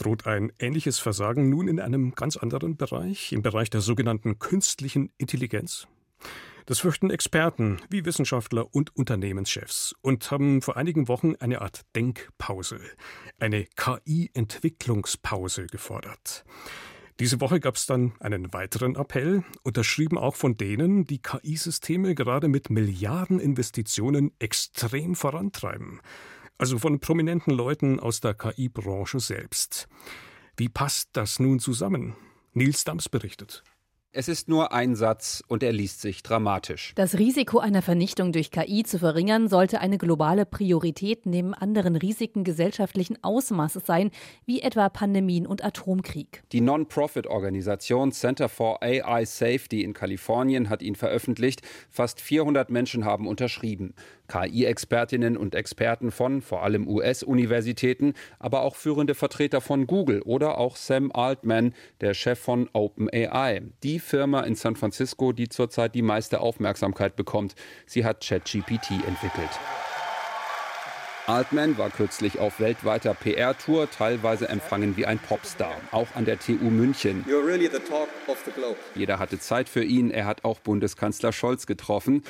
Droht 0.00 0.26
ein 0.26 0.50
ähnliches 0.58 0.98
Versagen 0.98 1.50
nun 1.50 1.68
in 1.68 1.78
einem 1.78 2.14
ganz 2.14 2.38
anderen 2.38 2.78
Bereich, 2.78 3.32
im 3.32 3.42
Bereich 3.42 3.68
der 3.68 3.82
sogenannten 3.82 4.38
künstlichen 4.38 5.12
Intelligenz? 5.18 5.88
Das 6.64 6.78
fürchten 6.78 7.10
Experten 7.10 7.82
wie 7.90 8.06
Wissenschaftler 8.06 8.74
und 8.74 8.96
Unternehmenschefs 8.96 9.94
und 10.00 10.30
haben 10.30 10.62
vor 10.62 10.78
einigen 10.78 11.08
Wochen 11.08 11.34
eine 11.36 11.60
Art 11.60 11.82
Denkpause, 11.94 12.80
eine 13.38 13.66
KI-Entwicklungspause 13.76 15.66
gefordert. 15.66 16.46
Diese 17.18 17.42
Woche 17.42 17.60
gab 17.60 17.76
es 17.76 17.84
dann 17.84 18.12
einen 18.20 18.54
weiteren 18.54 18.96
Appell, 18.96 19.44
unterschrieben 19.64 20.16
auch 20.16 20.36
von 20.36 20.56
denen, 20.56 21.04
die 21.04 21.20
KI-Systeme 21.20 22.14
gerade 22.14 22.48
mit 22.48 22.70
Milliardeninvestitionen 22.70 24.32
extrem 24.38 25.14
vorantreiben 25.14 26.00
also 26.60 26.78
von 26.78 27.00
prominenten 27.00 27.54
Leuten 27.54 27.98
aus 27.98 28.20
der 28.20 28.34
KI-Branche 28.34 29.18
selbst. 29.18 29.88
Wie 30.58 30.68
passt 30.68 31.08
das 31.14 31.40
nun 31.40 31.58
zusammen? 31.58 32.16
Nils 32.52 32.84
Dams 32.84 33.08
berichtet. 33.08 33.64
Es 34.12 34.26
ist 34.26 34.48
nur 34.48 34.72
ein 34.72 34.96
Satz 34.96 35.40
und 35.46 35.62
er 35.62 35.72
liest 35.72 36.00
sich 36.00 36.24
dramatisch. 36.24 36.92
Das 36.96 37.16
Risiko 37.16 37.60
einer 37.60 37.80
Vernichtung 37.80 38.32
durch 38.32 38.50
KI 38.50 38.82
zu 38.82 38.98
verringern, 38.98 39.46
sollte 39.46 39.80
eine 39.80 39.98
globale 39.98 40.46
Priorität 40.46 41.26
neben 41.26 41.54
anderen 41.54 41.94
Risiken 41.94 42.42
gesellschaftlichen 42.42 43.22
Ausmaßes 43.22 43.86
sein, 43.86 44.10
wie 44.46 44.62
etwa 44.62 44.88
Pandemien 44.88 45.46
und 45.46 45.64
Atomkrieg. 45.64 46.42
Die 46.50 46.60
Non-Profit-Organisation 46.60 48.10
Center 48.10 48.48
for 48.48 48.82
AI 48.82 49.24
Safety 49.24 49.84
in 49.84 49.92
Kalifornien 49.92 50.70
hat 50.70 50.82
ihn 50.82 50.96
veröffentlicht. 50.96 51.62
Fast 51.88 52.20
400 52.20 52.68
Menschen 52.68 53.04
haben 53.04 53.28
unterschrieben. 53.28 53.94
KI-Expertinnen 54.30 55.36
und 55.36 55.54
Experten 55.54 56.10
von 56.10 56.40
vor 56.40 56.62
allem 56.62 56.86
US-Universitäten, 56.86 58.14
aber 58.38 58.62
auch 58.62 58.76
führende 58.76 59.14
Vertreter 59.14 59.60
von 59.60 59.86
Google 59.86 60.22
oder 60.22 60.58
auch 60.58 60.76
Sam 60.76 61.10
Altman, 61.12 61.74
der 62.00 62.14
Chef 62.14 62.38
von 62.38 62.70
OpenAI. 62.72 63.62
Die 63.82 63.98
Firma 63.98 64.40
in 64.42 64.54
San 64.54 64.76
Francisco, 64.76 65.32
die 65.32 65.48
zurzeit 65.48 65.94
die 65.94 66.02
meiste 66.02 66.40
Aufmerksamkeit 66.40 67.16
bekommt. 67.16 67.54
Sie 67.86 68.04
hat 68.04 68.24
ChatGPT 68.24 68.92
entwickelt. 69.06 69.50
Altman 71.30 71.78
war 71.78 71.90
kürzlich 71.90 72.40
auf 72.40 72.58
weltweiter 72.58 73.14
PR-Tour, 73.14 73.88
teilweise 73.88 74.48
empfangen 74.48 74.96
wie 74.96 75.06
ein 75.06 75.20
Popstar, 75.20 75.76
auch 75.92 76.08
an 76.16 76.24
der 76.24 76.40
TU 76.40 76.70
München. 76.70 77.24
Really 77.28 77.70
Jeder 78.96 79.20
hatte 79.20 79.38
Zeit 79.38 79.68
für 79.68 79.84
ihn, 79.84 80.10
er 80.10 80.26
hat 80.26 80.44
auch 80.44 80.58
Bundeskanzler 80.58 81.32
Scholz 81.32 81.66
getroffen. 81.66 82.24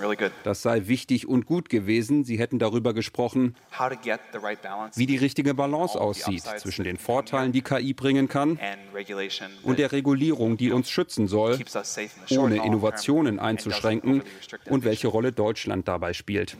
Really 0.00 0.30
das 0.44 0.62
sei 0.62 0.86
wichtig 0.86 1.26
und 1.26 1.46
gut 1.46 1.68
gewesen. 1.68 2.24
Sie 2.24 2.38
hätten 2.38 2.60
darüber 2.60 2.94
gesprochen, 2.94 3.56
right 3.76 3.98
wie 4.94 5.06
die 5.06 5.16
richtige 5.16 5.54
Balance 5.54 6.00
aussieht 6.00 6.44
zwischen 6.58 6.84
den 6.84 6.98
Vorteilen, 6.98 7.50
die 7.50 7.62
KI 7.62 7.92
bringen 7.92 8.28
kann, 8.28 8.56
und 9.64 9.80
der 9.80 9.90
Regulierung, 9.90 10.56
die 10.56 10.70
uns 10.70 10.90
schützen 10.90 11.26
soll, 11.26 11.58
ohne 12.30 12.64
Innovationen 12.64 13.40
einzuschränken 13.40 14.22
und 14.66 14.84
welche 14.84 15.08
Rolle 15.08 15.32
Deutschland 15.32 15.88
dabei 15.88 16.12
spielt. 16.12 16.56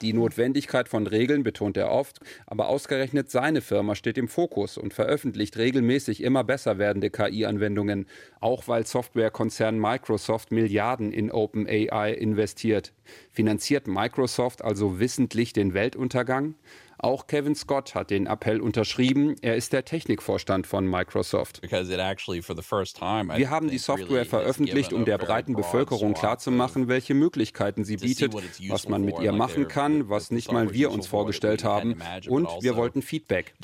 Die 0.00 0.12
Notwendigkeit 0.12 0.88
von 0.88 1.06
Regeln 1.06 1.42
betont 1.42 1.76
er 1.76 1.90
oft, 1.90 2.20
aber 2.46 2.68
ausgerechnet 2.68 3.30
seine 3.30 3.60
Firma 3.60 3.94
steht 3.94 4.18
im 4.18 4.28
Fokus 4.28 4.78
und 4.78 4.94
veröffentlicht 4.94 5.56
regelmäßig 5.56 6.22
immer 6.22 6.44
besser 6.44 6.78
werdende 6.78 7.10
KI-Anwendungen, 7.10 8.06
auch 8.40 8.68
weil 8.68 8.86
Softwarekonzern 8.86 9.78
Microsoft 9.78 10.52
Milliarden 10.52 11.12
in 11.12 11.30
OpenAI 11.30 12.12
investiert. 12.12 12.92
Finanziert 13.30 13.86
Microsoft 13.86 14.62
also 14.62 14.98
wissentlich 15.00 15.52
den 15.52 15.74
Weltuntergang? 15.74 16.54
Auch 16.98 17.26
Kevin 17.26 17.54
Scott 17.54 17.94
hat 17.94 18.10
den 18.10 18.26
Appell 18.26 18.60
unterschrieben. 18.60 19.36
Er 19.42 19.56
ist 19.56 19.72
der 19.72 19.84
Technikvorstand 19.84 20.66
von 20.66 20.86
Microsoft. 20.88 21.60
Wir 21.62 23.50
haben 23.50 23.68
die 23.68 23.78
Software 23.78 24.24
veröffentlicht, 24.24 24.92
um 24.92 25.04
der 25.04 25.18
breiten 25.18 25.54
Bevölkerung 25.54 26.14
klarzumachen, 26.14 26.88
welche 26.88 27.14
Möglichkeiten 27.14 27.84
sie 27.84 27.96
bietet, 27.96 28.34
was 28.68 28.88
man 28.88 29.04
mit 29.04 29.18
ihr 29.18 29.32
machen 29.32 29.68
kann, 29.68 30.08
was 30.08 30.30
nicht 30.30 30.52
mal 30.52 30.72
wir 30.72 30.90
uns 30.90 31.06
vorgestellt 31.06 31.64
haben. 31.64 31.96
Und 32.28 32.48
wir 32.60 32.72
also 32.72 32.76
wollten 32.76 33.02
Feedback. 33.02 33.54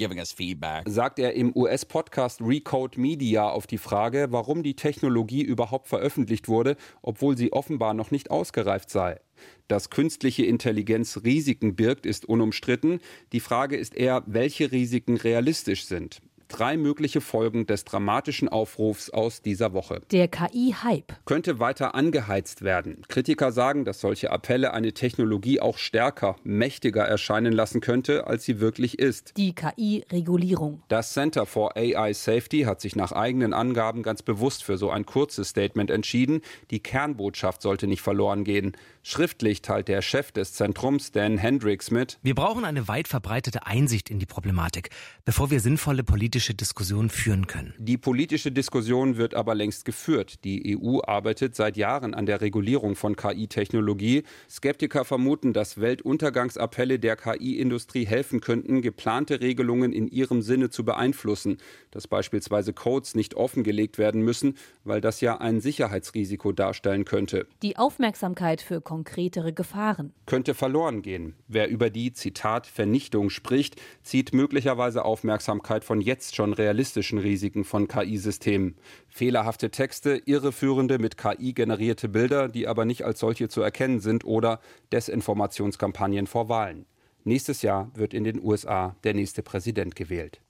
Sagt 0.87 1.19
er 1.19 1.35
im 1.35 1.55
US-Podcast 1.57 2.41
Recode 2.41 3.01
Media 3.01 3.49
auf 3.49 3.67
die 3.67 3.79
Frage, 3.79 4.29
warum 4.31 4.63
die 4.63 4.75
Technologie 4.75 5.43
überhaupt 5.43 5.89
veröffentlicht 5.89 6.49
wurde, 6.49 6.77
obwohl 7.03 7.37
sie 7.37 7.53
offenbar 7.53 7.95
noch 7.95 8.11
nicht 8.11 8.31
ausgereift 8.31 8.91
sei. 8.91 9.21
Dass 9.69 9.91
künstliche 9.91 10.45
Intelligenz 10.45 11.21
Risiken 11.25 11.77
birgt, 11.77 12.07
ist 12.07 12.25
unumstritten. 12.25 13.01
Die 13.33 13.41
Frage 13.41 13.77
ist 13.77 13.95
eher, 13.95 14.23
welche 14.27 14.73
Risiken 14.73 15.17
realistisch 15.17 15.85
sind 15.85 16.21
drei 16.50 16.76
mögliche 16.76 17.21
Folgen 17.21 17.66
des 17.66 17.85
dramatischen 17.85 18.49
Aufrufs 18.49 19.09
aus 19.09 19.40
dieser 19.40 19.73
Woche. 19.73 20.00
Der 20.11 20.28
KI-Hype 20.28 21.14
könnte 21.25 21.59
weiter 21.59 21.95
angeheizt 21.95 22.62
werden. 22.62 23.02
Kritiker 23.09 23.52
sagen, 23.52 23.85
dass 23.85 24.00
solche 24.00 24.30
Appelle 24.30 24.75
eine 24.75 24.92
Technologie 24.92 25.61
auch 25.61 25.78
stärker, 25.78 26.37
mächtiger 26.45 27.02
erscheinen 27.02 27.52
lassen 27.52 27.80
könnte, 27.80 28.26
als 28.26 28.45
sie 28.45 28.61
wirklich 28.61 28.99
ist. 28.99 29.33
Die 29.37 29.54
KI-Regulierung. 29.54 30.83
Das 30.88 31.12
Center 31.12 31.47
for 31.47 31.76
AI 31.76 32.12
Safety 32.12 32.62
hat 32.62 32.80
sich 32.80 32.97
nach 32.97 33.12
eigenen 33.12 33.54
Angaben 33.54 34.02
ganz 34.02 34.23
bewusst 34.23 34.64
für 34.64 34.76
so 34.76 34.90
ein 34.90 35.07
kurzes 35.07 35.50
Statement 35.50 35.90
entschieden. 35.90 36.42
Die 36.71 36.80
Kernbotschaft 36.80 37.62
sollte 37.62 37.87
nicht 37.87 38.02
verloren 38.02 38.45
gehen. 38.45 38.76
Schriftlich 39.02 39.62
teilt 39.62 39.88
der 39.88 40.02
Chef 40.02 40.33
des 40.33 40.52
Zentrums, 40.52 41.12
Dan 41.12 41.38
Hendricks, 41.38 41.90
mit. 41.90 42.19
Wir 42.23 42.35
brauchen 42.35 42.64
eine 42.64 42.88
weit 42.88 43.09
verbreitete 43.09 43.66
Einsicht 43.66 44.11
in 44.11 44.19
die 44.19 44.26
Problematik, 44.26 44.90
bevor 45.25 45.50
wir 45.50 45.61
sinnvolle 45.61 46.02
politische 46.02 46.40
politische 46.41 46.55
Diskussion 46.55 47.11
führen 47.11 47.47
können. 47.47 47.75
Die 47.77 47.99
politische 47.99 48.51
Diskussion 48.51 49.19
wird 49.19 49.35
aber 49.35 49.55
längst 49.55 49.85
geführt. 49.85 50.43
Die 50.45 50.75
EU 50.75 51.01
arbeitet 51.03 51.55
seit 51.55 51.77
Jahren 51.77 52.15
an 52.15 52.25
der 52.25 52.41
Regulierung 52.41 52.97
von 52.97 53.15
KI-Technologie. 53.15 54.23
Skeptiker 54.49 55.05
vermuten, 55.05 55.53
dass 55.53 55.83
Weltuntergangsappelle 55.83 56.99
der 56.99 57.17
KI-Industrie 57.17 58.07
helfen 58.07 58.41
könnten, 58.41 58.81
geplante 58.81 59.43
Regelungen 59.43 59.93
in 59.93 60.09
ihrem 60.09 60.41
Sinne 60.41 60.71
zu 60.71 60.83
beeinflussen, 60.83 61.59
dass 61.91 62.09
beispielsweise 62.09 62.73
Codes 62.73 63.15
nicht 63.15 63.35
offengelegt 63.35 63.99
werden 63.99 64.23
müssen, 64.23 64.55
weil 64.83 65.03
das 65.03 65.21
ja 65.21 65.39
ein 65.43 65.61
Sicherheitsrisiko 65.61 66.53
darstellen 66.53 67.05
könnte. 67.05 67.47
Die 67.61 67.77
Aufmerksamkeit 67.77 68.63
für 68.63 68.81
konkretere 68.81 69.53
Gefahren 69.53 70.15
könnte 70.25 70.55
verloren 70.55 71.03
gehen. 71.03 71.35
Wer 71.49 71.69
über 71.69 71.91
die 71.91 72.15
Zitat 72.15 72.67
Vernichtung 72.67 73.29
spricht, 73.29 73.77
zieht 74.03 74.33
möglicherweise 74.33 75.05
Aufmerksamkeit 75.05 75.85
von 75.85 76.01
jetzt 76.01 76.30
jetzt 76.31 76.37
schon 76.37 76.53
realistischen 76.53 77.19
Risiken 77.19 77.65
von 77.65 77.89
KI-Systemen. 77.89 78.77
Fehlerhafte 79.09 79.71
Texte, 79.71 80.23
irreführende 80.27 80.99
mit 80.99 81.17
KI 81.17 81.53
generierte 81.53 82.09
Bilder, 82.09 82.49
die 82.49 82.69
aber 82.69 82.85
nicht 82.85 83.05
als 83.05 83.19
solche 83.19 83.49
zu 83.49 83.63
erkennen 83.63 84.01
sind 84.01 84.25
oder 84.25 84.61
Desinformationskampagnen 84.93 86.27
vor 86.27 86.49
Wahlen. 86.49 86.87
Nächstes 87.25 87.63
Jahr 87.63 87.91
wird 87.95 88.15
in 88.15 88.25
den 88.25 88.43
USA 88.43 88.97
der 89.03 89.15
nächste 89.15 89.43
Präsident 89.43 89.97
gewählt. 89.97 90.41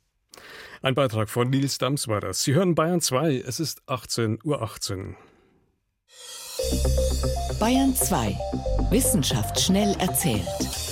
Ein 0.83 0.95
Beitrag 0.95 1.29
von 1.31 1.49
Nils 1.49 1.79
Dams 1.79 2.09
war 2.09 2.21
das. 2.21 2.43
Sie 2.43 2.55
hören 2.55 2.75
Bayern 2.75 3.01
2, 3.01 3.37
es 3.47 3.59
ist 3.59 3.83
18.18 3.89 4.45
Uhr. 4.45 4.63
18. 4.63 5.17
Bayern 7.59 7.95
2. 7.95 8.37
Wissenschaft 8.91 9.59
schnell 9.61 9.97
erzählt. 9.99 10.90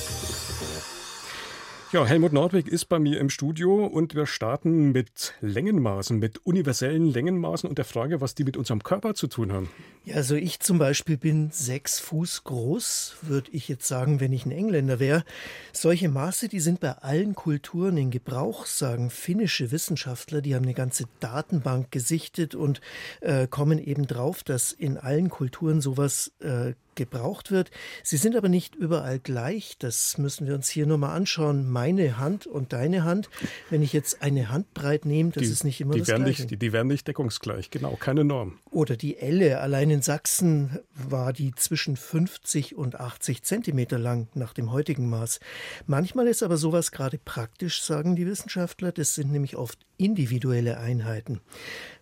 Ja, 1.91 2.05
Helmut 2.05 2.35
Nordwig 2.35 2.69
ist 2.69 2.85
bei 2.91 2.99
mir 2.99 3.19
im 3.19 3.31
Studio 3.31 3.87
und 3.87 4.15
wir 4.15 4.27
starten 4.27 4.93
mit 4.93 5.33
Längenmaßen, 5.41 6.19
mit 6.19 6.45
universellen 6.45 7.11
Längenmaßen 7.11 7.67
und 7.67 7.79
der 7.79 7.87
Frage, 7.87 8.21
was 8.21 8.35
die 8.35 8.45
mit 8.45 8.59
unserem 8.59 8.83
Körper 8.83 9.15
zu 9.15 9.27
tun 9.27 9.53
haben. 9.55 9.71
Ja, 10.05 10.17
also 10.17 10.35
ich 10.35 10.61
zum 10.61 10.79
Beispiel 10.79 11.17
bin 11.17 11.51
sechs 11.51 11.99
Fuß 11.99 12.45
groß, 12.45 13.17
würde 13.23 13.51
ich 13.53 13.69
jetzt 13.69 13.89
sagen, 13.89 14.21
wenn 14.21 14.35
ich 14.35 14.45
ein 14.45 14.51
Engländer 14.51 15.01
wäre. 15.01 15.25
Solche 15.73 16.11
Maße, 16.11 16.49
die 16.49 16.61
sind 16.61 16.81
bei 16.81 16.93
allen 16.93 17.35
Kulturen 17.35 17.97
in 17.97 18.11
Gebrauch, 18.11 18.67
sagen 18.67 19.09
finnische 19.09 19.71
Wissenschaftler. 19.71 20.43
Die 20.43 20.55
haben 20.55 20.65
eine 20.65 20.75
ganze 20.75 21.05
Datenbank 21.21 21.91
gesichtet 21.91 22.55
und 22.55 22.83
äh, 23.23 23.47
kommen 23.47 23.79
eben 23.79 24.07
drauf, 24.07 24.45
dass 24.45 24.73
in 24.73 24.99
allen 24.99 25.31
Kulturen 25.31 25.81
sowas 25.81 26.33
äh, 26.41 26.75
gebraucht 26.99 27.51
wird. 27.51 27.71
Sie 28.03 28.19
sind 28.19 28.37
aber 28.37 28.51
nicht 28.51 28.75
überall 28.75 29.19
gleich. 29.19 29.77
Das 29.79 30.19
müssen 30.19 30.47
wir 30.47 30.55
uns 30.55 30.69
hier 30.69 30.85
nur 30.85 30.99
mal 30.99 31.15
anschauen. 31.15 31.71
Meine 31.71 32.19
Hand 32.19 32.47
und 32.47 32.75
deine 32.75 33.05
Hand. 33.05 33.31
Wenn 33.71 33.81
ich 33.81 33.95
jetzt 33.95 34.21
eine 34.21 34.51
Handbreit 34.51 35.07
nehme, 35.07 35.31
das 35.31 35.45
die, 35.45 35.49
ist 35.49 35.65
nicht 35.65 35.81
immer 35.81 35.95
die 35.95 36.01
das 36.01 36.09
werden 36.09 36.25
Gleiche. 36.25 36.43
Nicht, 36.43 36.51
die, 36.51 36.59
die 36.59 36.73
werden 36.75 36.89
nicht 36.89 37.09
deckungsgleich, 37.09 37.71
genau, 37.71 37.97
keine 37.97 38.25
Norm. 38.25 38.59
Oder 38.71 38.97
die 38.97 39.17
Elle. 39.17 39.61
Allein 39.61 39.89
in 39.89 40.03
Sachsen 40.03 40.79
war 40.93 41.33
die 41.33 41.55
zwischen 41.55 41.97
50 41.97 42.77
und 42.77 43.01
80 43.01 43.43
Zentimeter 43.43 43.99
lang 43.99 44.29
nach 44.35 44.53
dem 44.53 44.73
heutigen 44.73 45.09
Maß. 45.09 45.41
Manchmal 45.87 46.27
ist 46.27 46.43
aber 46.43 46.59
sowas 46.59 46.93
gerade 46.93 47.19
praktisch, 47.19 47.83
sagen 47.83 48.17
die 48.17 48.27
Wissenschaftler. 48.27 48.93
Das 48.93 49.15
sind 49.15 49.33
nämlich 49.33 49.57
oft 49.57 49.79
individuelle 49.97 50.79
Einheiten. 50.79 51.41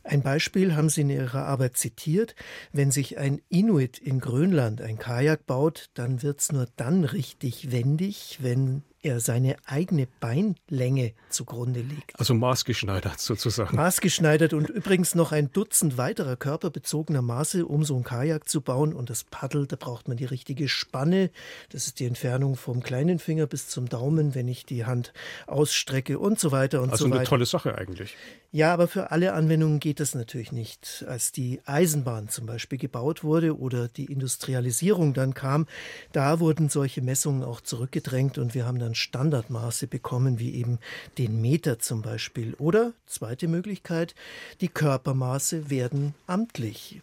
Ein 0.07 0.23
Beispiel 0.23 0.77
haben 0.77 0.89
Sie 0.89 1.01
in 1.01 1.11
Ihrer 1.11 1.47
Arbeit 1.47 1.77
zitiert. 1.77 2.37
Wenn 2.73 2.93
sich 2.93 3.19
ein 3.19 3.41
Inuit 3.49 3.99
in 3.99 4.21
Grönland 4.21 4.81
ein 4.81 4.99
Kajak 4.99 5.47
baut, 5.47 5.91
dann 5.95 6.23
wird 6.23 6.41
es 6.41 6.53
nur 6.53 6.69
dann 6.77 7.05
richtig 7.05 7.73
wendig, 7.73 8.39
wenn 8.41 8.83
er 9.07 9.21
seine 9.21 9.57
eigene 9.67 10.09
Beinlänge 10.21 11.13
zugrunde 11.31 11.81
legt. 11.81 12.19
Also 12.19 12.35
maßgeschneidert 12.35 13.21
sozusagen. 13.21 13.77
Maßgeschneidert 13.77 14.53
und 14.53 14.69
übrigens 14.69 15.15
noch 15.15 15.33
ein 15.33 15.53
Dutzend 15.53 15.97
weiterer 15.97 16.37
körperbezogener 16.37 17.23
Maße, 17.23 17.65
um 17.65 17.85
so 17.85 17.97
ein 17.97 18.03
Kajak 18.03 18.49
zu 18.49 18.61
bauen. 18.61 18.93
Und 18.93 19.09
das 19.09 19.25
Paddel, 19.25 19.67
da 19.67 19.77
braucht 19.77 20.09
man 20.09 20.17
die 20.17 20.25
richtige 20.25 20.69
Spanne. 20.69 21.31
Das 21.71 21.87
ist 21.87 22.01
die 22.01 22.07
Entfernung 22.07 22.57
vom 22.57 22.83
kleinen 22.83 23.19
Finger 23.19 23.47
bis 23.47 23.69
zum 23.69 23.89
Daumen, 23.89 24.35
wenn 24.35 24.49
ich 24.49 24.67
die 24.67 24.85
Hand 24.85 25.13
ausstrecke 25.47 26.19
und 26.19 26.41
so 26.41 26.51
weiter 26.51 26.83
und 26.83 26.91
also 26.91 27.05
so 27.05 27.11
weiter. 27.11 27.21
Also 27.21 27.21
eine 27.21 27.29
tolle 27.29 27.47
Sache 27.47 27.79
eigentlich. 27.79 28.17
Ja, 28.51 28.73
aber 28.73 28.89
für 28.89 29.11
alle 29.11 29.35
Anwendungen 29.35 29.81
geht 29.81 30.01
das 30.01 30.15
natürlich 30.15 30.51
nicht. 30.51 31.05
Als 31.07 31.31
die 31.31 31.61
Eisenbahn 31.67 32.29
zum 32.29 32.47
Beispiel 32.47 32.79
gebaut 32.79 33.23
wurde 33.23 33.59
oder 33.59 33.87
die 33.87 34.07
Industrialisierung 34.07 35.15
dann 35.15 35.35
kam, 35.35 35.67
da 36.13 36.41
wurden 36.41 36.69
solche 36.71 37.03
Messungen 37.03 37.45
auch 37.45 37.61
zurückgedrängt 37.61 38.39
und 38.39 38.55
wir 38.55 38.67
haben 38.67 38.79
dann 38.79 38.95
Standardmaße 38.97 39.87
bekommen, 39.87 40.39
wie 40.39 40.55
eben 40.55 40.79
den 41.19 41.41
Meter 41.41 41.79
zum 41.79 42.03
Beispiel. 42.03 42.55
Oder, 42.55 42.93
zweite 43.07 43.49
Möglichkeit, 43.49 44.15
die 44.61 44.69
Körpermaße 44.69 45.71
werden 45.71 46.15
amtlich. 46.27 47.01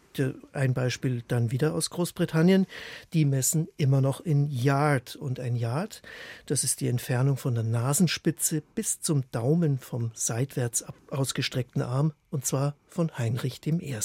Ein 0.51 0.73
Beispiel 0.73 1.23
dann 1.27 1.51
wieder 1.51 1.73
aus 1.73 1.89
Großbritannien. 1.89 2.67
Die 3.13 3.25
messen 3.25 3.67
immer 3.77 4.01
noch 4.01 4.21
in 4.21 4.49
Yard. 4.49 5.15
Und 5.15 5.39
ein 5.39 5.55
Yard, 5.55 6.01
das 6.45 6.63
ist 6.63 6.81
die 6.81 6.87
Entfernung 6.87 7.37
von 7.37 7.55
der 7.55 7.63
Nasenspitze 7.63 8.61
bis 8.75 9.01
zum 9.01 9.23
Daumen 9.31 9.79
vom 9.79 10.11
seitwärts 10.13 10.85
ausgestreckten 11.09 11.81
Arm, 11.81 12.13
und 12.29 12.45
zwar 12.45 12.75
von 12.87 13.17
Heinrich 13.17 13.65
I. 13.65 13.97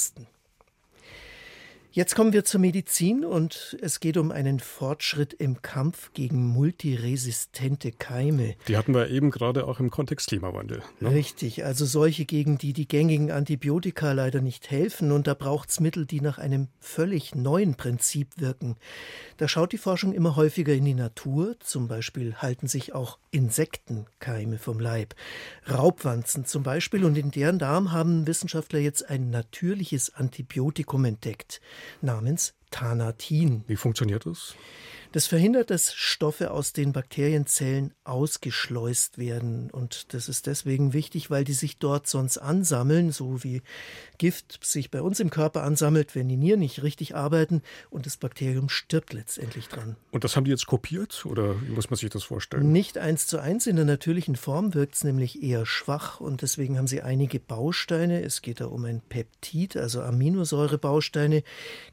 Jetzt 1.90 2.14
kommen 2.14 2.35
wir 2.35 2.45
zur 2.45 2.61
Medizin 2.61 3.25
und 3.25 3.78
es 3.80 3.99
geht 3.99 4.18
um 4.18 4.30
einen 4.30 4.61
Fortschritt 4.61 5.33
im 5.33 5.62
Kampf 5.62 6.12
gegen 6.12 6.47
multiresistente 6.47 7.92
Keime. 7.92 8.57
Die 8.68 8.76
hatten 8.76 8.92
wir 8.92 9.09
eben 9.09 9.30
gerade 9.30 9.66
auch 9.66 9.80
im 9.80 9.90
Kontext 9.90 10.28
Klimawandel. 10.28 10.83
Ne? 11.00 11.12
Richtig, 11.12 11.64
also 11.64 11.87
solche, 11.87 12.26
gegen 12.26 12.59
die 12.59 12.75
die 12.75 12.87
gängigen 12.87 13.30
Antibiotika 13.30 14.12
leider 14.12 14.42
nicht 14.42 14.71
helfen 14.71 15.12
und 15.12 15.26
da 15.26 15.33
braucht 15.33 15.71
es 15.71 15.80
Mittel, 15.80 16.04
die 16.04 16.21
nach 16.21 16.37
einem 16.37 16.68
völlig 16.78 17.35
neuen 17.35 17.75
Prinzip 17.75 18.28
wirken. 18.37 18.76
Da 19.38 19.49
schaut 19.49 19.73
die 19.73 19.78
Forschung 19.78 20.12
immer 20.12 20.37
häufiger 20.37 20.75
in 20.75 20.85
die 20.85 20.95
Natur, 20.95 21.57
zum 21.61 21.88
Beispiel 21.88 22.35
halten 22.35 22.68
sich 22.68 22.95
auch 22.95 23.18
Insektenkeime 23.30 24.59
vom 24.59 24.78
Leib, 24.78 25.14
Raubwanzen 25.68 26.45
zum 26.45 26.62
Beispiel 26.62 27.07
und 27.07 27.16
in 27.16 27.30
deren 27.30 27.59
Darm 27.59 27.92
haben 27.92 28.26
Wissenschaftler 28.26 28.78
jetzt 28.78 29.09
ein 29.09 29.30
natürliches 29.30 30.14
Antibiotikum 30.14 31.07
entdeckt 31.07 31.62
namens 32.00 32.54
Thanatin. 32.70 33.64
Wie 33.66 33.76
funktioniert 33.76 34.26
das? 34.26 34.54
Das 35.12 35.26
verhindert, 35.26 35.70
dass 35.70 35.94
Stoffe 35.94 36.50
aus 36.50 36.74
den 36.74 36.92
Bakterienzellen 36.92 37.94
ausgeschleust 38.04 39.16
werden. 39.16 39.70
Und 39.70 40.12
das 40.12 40.28
ist 40.28 40.46
deswegen 40.46 40.92
wichtig, 40.92 41.30
weil 41.30 41.44
die 41.44 41.54
sich 41.54 41.78
dort 41.78 42.06
sonst 42.06 42.36
ansammeln, 42.36 43.10
so 43.10 43.42
wie 43.42 43.62
Gift 44.18 44.58
sich 44.64 44.90
bei 44.90 45.00
uns 45.00 45.20
im 45.20 45.30
Körper 45.30 45.62
ansammelt, 45.62 46.14
wenn 46.14 46.28
die 46.28 46.36
Nieren 46.36 46.60
nicht 46.60 46.82
richtig 46.82 47.14
arbeiten 47.14 47.62
und 47.88 48.04
das 48.04 48.16
Bakterium 48.16 48.68
stirbt 48.68 49.12
letztendlich 49.12 49.68
dran. 49.68 49.96
Und 50.10 50.24
das 50.24 50.36
haben 50.36 50.44
die 50.44 50.50
jetzt 50.50 50.66
kopiert 50.66 51.24
oder 51.24 51.60
wie 51.62 51.70
muss 51.70 51.88
man 51.88 51.96
sich 51.96 52.10
das 52.10 52.24
vorstellen? 52.24 52.72
Nicht 52.72 52.98
eins 52.98 53.26
zu 53.26 53.38
eins. 53.38 53.66
In 53.66 53.76
der 53.76 53.84
natürlichen 53.84 54.36
Form 54.36 54.74
wirkt 54.74 54.96
es 54.96 55.04
nämlich 55.04 55.42
eher 55.42 55.64
schwach 55.64 56.20
und 56.20 56.42
deswegen 56.42 56.76
haben 56.76 56.86
sie 56.86 57.00
einige 57.00 57.40
Bausteine. 57.40 58.22
Es 58.22 58.42
geht 58.42 58.60
da 58.60 58.66
um 58.66 58.84
ein 58.84 59.00
Peptid, 59.08 59.76
also 59.76 60.02
Aminosäurebausteine, 60.02 61.44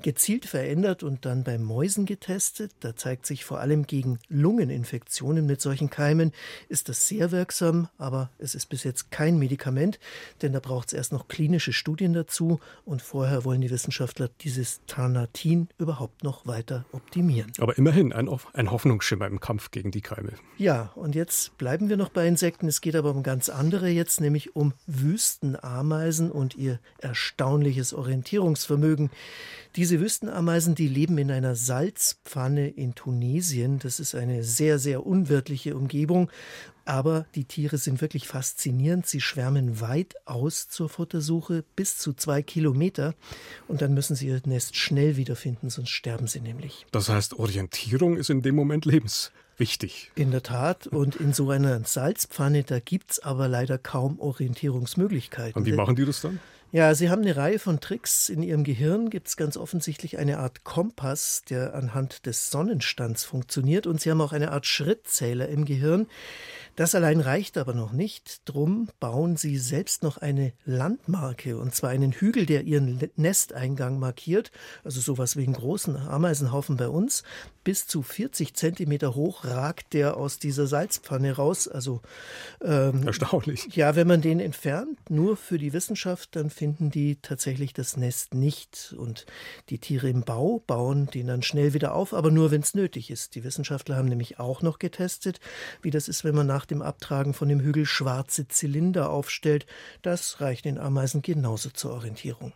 gezielt 0.02 0.46
verändert 0.46 1.04
und 1.04 1.26
dann 1.26 1.44
bei 1.44 1.58
Mäusen 1.58 2.06
getestet. 2.06 2.72
Da 2.80 2.96
zeigt 3.06 3.28
sich 3.28 3.46
vor 3.46 3.60
allem 3.60 3.86
gegen 3.86 4.18
Lungeninfektionen 4.30 5.46
mit 5.46 5.62
solchen 5.62 5.92
Keimen 5.92 6.32
ist 6.70 6.90
das 6.90 7.08
sehr 7.08 7.32
wirksam, 7.32 7.88
aber 8.00 8.32
es 8.40 8.56
ist 8.56 8.66
bis 8.66 8.84
jetzt 8.84 9.12
kein 9.12 9.38
Medikament, 9.38 10.00
denn 10.42 10.54
da 10.54 10.60
braucht 10.60 10.88
es 10.88 10.94
erst 10.94 11.12
noch 11.12 11.28
klinische 11.28 11.72
Studien 11.72 12.14
dazu 12.14 12.60
und 12.84 13.04
vorher 13.04 13.46
wollen 13.46 13.62
die 13.62 13.70
Wissenschaftler 13.70 14.32
dieses 14.42 14.82
Tarnatin 14.88 15.68
überhaupt 15.78 16.24
noch 16.24 16.48
weiter 16.48 16.86
optimieren. 16.94 17.52
Aber 17.60 17.78
immerhin 17.78 18.12
ein, 18.12 18.28
ein 18.54 18.72
Hoffnungsschimmer 18.72 19.28
im 19.28 19.40
Kampf 19.40 19.70
gegen 19.70 19.92
die 19.92 20.02
Keime. 20.02 20.32
Ja, 20.58 20.92
und 20.96 21.14
jetzt 21.14 21.56
bleiben 21.60 21.90
wir 21.90 21.98
noch 21.98 22.10
bei 22.10 22.28
Insekten. 22.28 22.68
Es 22.68 22.82
geht 22.82 22.96
aber 22.96 23.12
um 23.12 23.22
ganz 23.22 23.50
andere 23.50 23.88
jetzt, 23.90 24.20
nämlich 24.20 24.56
um 24.56 24.74
Wüstenameisen 24.88 26.32
und 26.32 26.56
ihr 26.56 26.80
erstaunliches 26.98 27.94
Orientierungsvermögen. 27.94 29.12
Diese 29.76 30.00
Wüstenameisen, 30.00 30.74
die 30.74 30.88
leben 30.88 31.18
in 31.18 31.30
einer 31.30 31.56
Salzpfanne 31.56 32.70
in 32.70 32.95
Tunesien. 32.96 33.80
Das 33.80 34.00
ist 34.00 34.16
eine 34.16 34.44
sehr, 34.44 34.80
sehr 34.80 35.06
unwirtliche 35.06 35.76
Umgebung. 35.76 36.30
Aber 36.86 37.26
die 37.34 37.46
Tiere 37.46 37.78
sind 37.78 38.00
wirklich 38.02 38.28
faszinierend. 38.28 39.08
Sie 39.08 39.20
schwärmen 39.20 39.82
weit 39.82 40.16
aus 40.26 40.70
zur 40.70 40.88
Futtersuche, 40.88 41.64
bis 41.76 41.98
zu 41.98 42.14
zwei 42.14 42.44
Kilometer. 42.44 43.16
Und 43.68 43.82
dann 43.82 43.94
müssen 43.94 44.16
sie 44.16 44.28
ihr 44.28 44.42
Nest 44.46 44.76
schnell 44.76 45.18
wiederfinden, 45.18 45.70
sonst 45.70 45.90
sterben 45.90 46.28
sie 46.28 46.42
nämlich. 46.42 46.86
Das 46.92 47.10
heißt, 47.10 47.40
Orientierung 47.40 48.18
ist 48.18 48.30
in 48.30 48.44
dem 48.44 48.56
Moment 48.56 48.86
lebenswichtig. 48.86 50.12
In 50.14 50.30
der 50.30 50.44
Tat. 50.44 50.86
Und 50.86 51.16
in 51.16 51.34
so 51.34 51.50
einer 51.50 51.84
Salzpfanne, 51.84 52.64
da 52.64 52.80
gibt 52.80 53.14
es 53.14 53.20
aber 53.20 53.48
leider 53.48 53.80
kaum 53.80 54.20
Orientierungsmöglichkeiten. 54.20 55.60
Und 55.60 55.66
wie 55.66 55.74
machen 55.74 55.96
die 55.96 56.06
das 56.06 56.22
dann? 56.22 56.40
Ja, 56.72 56.94
Sie 56.94 57.10
haben 57.10 57.22
eine 57.22 57.38
Reihe 57.38 57.60
von 57.60 57.80
Tricks. 57.80 58.28
In 58.28 58.44
Ihrem 58.44 58.64
Gehirn 58.64 59.10
gibt 59.10 59.28
es 59.28 59.38
ganz 59.38 59.56
offensichtlich 59.56 60.18
eine 60.18 60.40
Art 60.40 60.64
Kompass, 60.64 61.44
der 61.50 61.74
anhand 61.74 62.26
des 62.26 62.50
Sonnenstands 62.50 63.24
funktioniert. 63.24 63.88
Und 63.88 64.02
Sie 64.02 64.12
haben 64.12 64.20
auch 64.20 64.34
eine 64.34 64.52
Art 64.52 64.66
Schrittzähler 64.66 65.48
im 65.48 65.66
Gehirn. 65.66 66.08
Das 66.76 66.94
allein 66.94 67.22
reicht 67.22 67.58
aber 67.58 67.74
noch 67.74 67.94
nicht. 67.94 68.42
Drum 68.46 68.90
bauen 69.00 69.38
sie 69.38 69.58
selbst 69.58 70.04
noch 70.04 70.18
eine 70.18 70.52
Landmarke, 70.66 71.58
und 71.58 71.74
zwar 71.74 71.92
einen 71.92 72.12
Hügel, 72.12 72.46
der 72.46 72.64
ihren 72.64 73.00
Nesteingang 73.16 73.98
markiert, 73.98 74.52
also 74.84 75.00
sowas 75.00 75.38
wie 75.38 75.46
einen 75.46 75.54
großen 75.54 75.96
Ameisenhaufen 75.96 76.76
bei 76.76 76.90
uns. 76.90 77.24
Bis 77.64 77.88
zu 77.88 78.04
40 78.04 78.54
Zentimeter 78.56 79.16
hoch 79.16 79.46
ragt 79.46 79.94
der 79.94 80.18
aus 80.18 80.38
dieser 80.38 80.68
Salzpfanne 80.68 81.32
raus. 81.32 81.68
Also 81.68 82.02
ähm, 82.62 83.08
erstaunlich. 83.08 83.68
Ja, 83.76 83.96
wenn 83.96 84.08
man 84.08 84.22
den 84.22 84.42
entfernt, 84.42 85.10
nur 85.10 85.38
für 85.38 85.58
die 85.58 85.74
Wissenschaft, 85.74 86.36
dann 86.36 86.50
finden 86.50 86.92
die 86.92 87.16
tatsächlich 87.22 87.74
das 87.74 87.96
Nest 87.96 88.34
nicht. 88.34 88.94
Und 88.98 89.26
die 89.70 89.80
Tiere 89.80 90.10
im 90.10 90.24
Bau 90.24 90.62
bauen 90.68 91.08
den 91.08 91.28
dann 91.28 91.42
schnell 91.42 91.74
wieder 91.74 91.96
auf, 91.96 92.14
aber 92.14 92.32
nur 92.32 92.52
wenn 92.52 92.62
es 92.62 92.76
nötig 92.76 93.10
ist. 93.10 93.34
Die 93.36 93.46
Wissenschaftler 93.46 93.96
haben 93.96 94.10
nämlich 94.10 94.40
auch 94.40 94.62
noch 94.62 94.78
getestet, 94.78 95.40
wie 95.82 95.90
das 95.90 96.10
ist, 96.10 96.24
wenn 96.26 96.36
man 96.36 96.48
nach 96.48 96.65
nach 96.66 96.70
dem 96.70 96.82
Abtragen 96.82 97.36
von 97.36 97.48
dem 97.48 97.60
Hügel 97.60 97.86
schwarze 97.86 98.48
Zylinder 98.48 99.12
aufstellt. 99.12 99.68
Das 100.02 100.42
reicht 100.42 100.66
den 100.66 100.80
Ameisen 100.80 101.22
genauso 101.22 101.70
zur 101.70 101.92
Orientierung. 101.92 102.54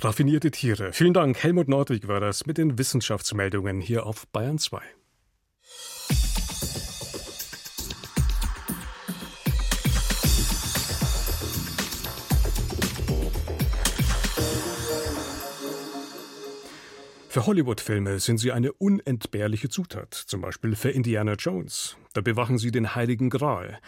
Raffinierte 0.00 0.50
Tiere. 0.50 0.92
Vielen 0.92 1.14
Dank. 1.14 1.42
Helmut 1.42 1.66
Nordwig 1.66 2.08
war 2.08 2.20
das 2.20 2.44
mit 2.44 2.58
den 2.58 2.78
Wissenschaftsmeldungen 2.78 3.80
hier 3.80 4.04
auf 4.04 4.26
Bayern 4.28 4.58
2. 4.58 4.82
Für 17.30 17.44
Hollywood-Filme 17.44 18.20
sind 18.20 18.38
sie 18.38 18.52
eine 18.52 18.72
unentbehrliche 18.72 19.68
Zutat, 19.68 20.14
zum 20.14 20.40
Beispiel 20.40 20.74
für 20.74 20.88
Indiana 20.88 21.34
Jones. 21.34 21.98
Da 22.14 22.22
bewachen 22.22 22.56
sie 22.56 22.70
den 22.70 22.94
Heiligen 22.94 23.28
Gral. 23.28 23.78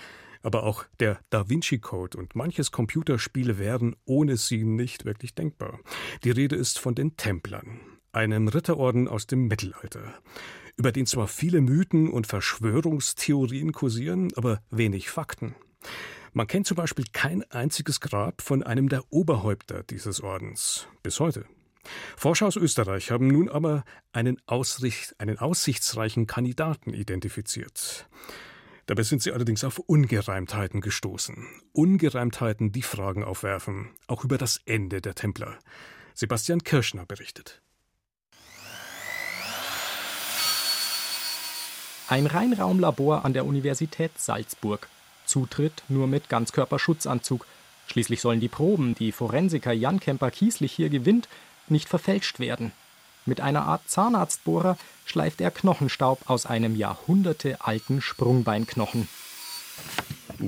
Aber 0.42 0.64
auch 0.64 0.85
der 1.00 1.20
Da 1.31 1.48
Vinci 1.48 1.79
Code 1.79 2.18
und 2.18 2.37
manches 2.37 2.70
Computerspiel 2.70 3.59
wären 3.59 3.96
ohne 4.05 4.37
sie 4.37 4.64
nicht 4.64 5.07
wirklich 5.07 5.35
denkbar. 5.35 5.81
Die 6.22 6.31
Rede 6.31 6.55
ist 6.55 6.79
von 6.79 6.94
den 6.94 7.16
Templern, 7.16 7.81
einem 8.12 8.46
Ritterorden 8.46 9.09
aus 9.09 9.26
dem 9.26 9.48
Mittelalter, 9.48 10.14
über 10.76 10.92
den 10.92 11.07
zwar 11.07 11.26
viele 11.26 11.62
Mythen 11.62 12.11
und 12.11 12.26
Verschwörungstheorien 12.26 13.72
kursieren, 13.72 14.29
aber 14.37 14.61
wenig 14.70 15.09
Fakten. 15.09 15.55
Man 16.35 16.46
kennt 16.46 16.66
zum 16.66 16.76
Beispiel 16.76 17.07
kein 17.12 17.42
einziges 17.50 18.00
Grab 18.00 18.42
von 18.42 18.62
einem 18.62 18.90
der 18.90 19.03
Oberhäupter 19.11 19.83
dieses 19.83 20.20
Ordens. 20.20 20.87
Bis 21.03 21.20
heute. 21.20 21.46
Forscher 22.16 22.46
aus 22.46 22.56
Österreich 22.56 23.10
haben 23.10 23.28
nun 23.28 23.48
aber 23.48 23.84
einen, 24.12 24.40
Ausricht, 24.46 25.14
einen 25.18 25.38
aussichtsreichen 25.38 26.26
Kandidaten 26.26 26.92
identifiziert. 26.92 28.08
Dabei 28.86 29.02
sind 29.04 29.22
sie 29.22 29.32
allerdings 29.32 29.62
auf 29.64 29.78
Ungereimtheiten 29.78 30.80
gestoßen. 30.80 31.46
Ungereimtheiten, 31.72 32.72
die 32.72 32.82
Fragen 32.82 33.22
aufwerfen, 33.22 33.90
auch 34.08 34.24
über 34.24 34.36
das 34.36 34.60
Ende 34.66 35.00
der 35.00 35.14
Templer. 35.14 35.58
Sebastian 36.14 36.64
Kirschner 36.64 37.06
berichtet. 37.06 37.62
Ein 42.08 42.26
Reinraumlabor 42.26 43.24
an 43.24 43.32
der 43.32 43.46
Universität 43.46 44.10
Salzburg. 44.18 44.88
Zutritt 45.24 45.84
nur 45.88 46.08
mit 46.08 46.28
Ganzkörperschutzanzug. 46.28 47.46
Schließlich 47.86 48.20
sollen 48.20 48.40
die 48.40 48.48
Proben, 48.48 48.96
die 48.96 49.12
Forensiker 49.12 49.72
Jan 49.72 50.00
Kemper-Kieslich 50.00 50.72
hier 50.72 50.88
gewinnt, 50.88 51.28
nicht 51.70 51.88
verfälscht 51.88 52.40
werden. 52.40 52.72
Mit 53.26 53.40
einer 53.40 53.66
Art 53.66 53.88
Zahnarztbohrer 53.88 54.76
schleift 55.04 55.40
er 55.40 55.50
Knochenstaub 55.50 56.28
aus 56.28 56.46
einem 56.46 56.74
jahrhundertealten 56.74 58.00
Sprungbeinknochen. 58.00 59.09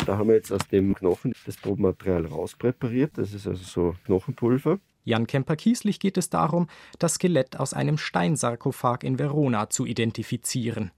Da 0.07 0.17
haben 0.17 0.29
wir 0.29 0.37
jetzt 0.37 0.53
aus 0.53 0.67
dem 0.69 0.95
Knochen 0.95 1.35
das 1.45 1.57
Probenmaterial 1.57 2.27
rauspräpariert. 2.27 3.13
Das 3.17 3.35
ist 3.35 3.47
also 3.47 3.63
so 3.63 3.97
Knochenpulver. 4.07 4.79
Jan 5.05 5.27
Kemper-Kieslich 5.27 6.01
geht 6.01 6.17
es 6.17 6.31
darum, 6.31 6.69
das 6.99 7.15
Skelett 7.15 7.59
aus 7.59 7.75
einem 7.75 7.99
Steinsarkophag 7.99 9.03
in 9.03 9.19
Verona 9.19 9.69
zu 9.69 9.85
identifizieren. 9.85 10.93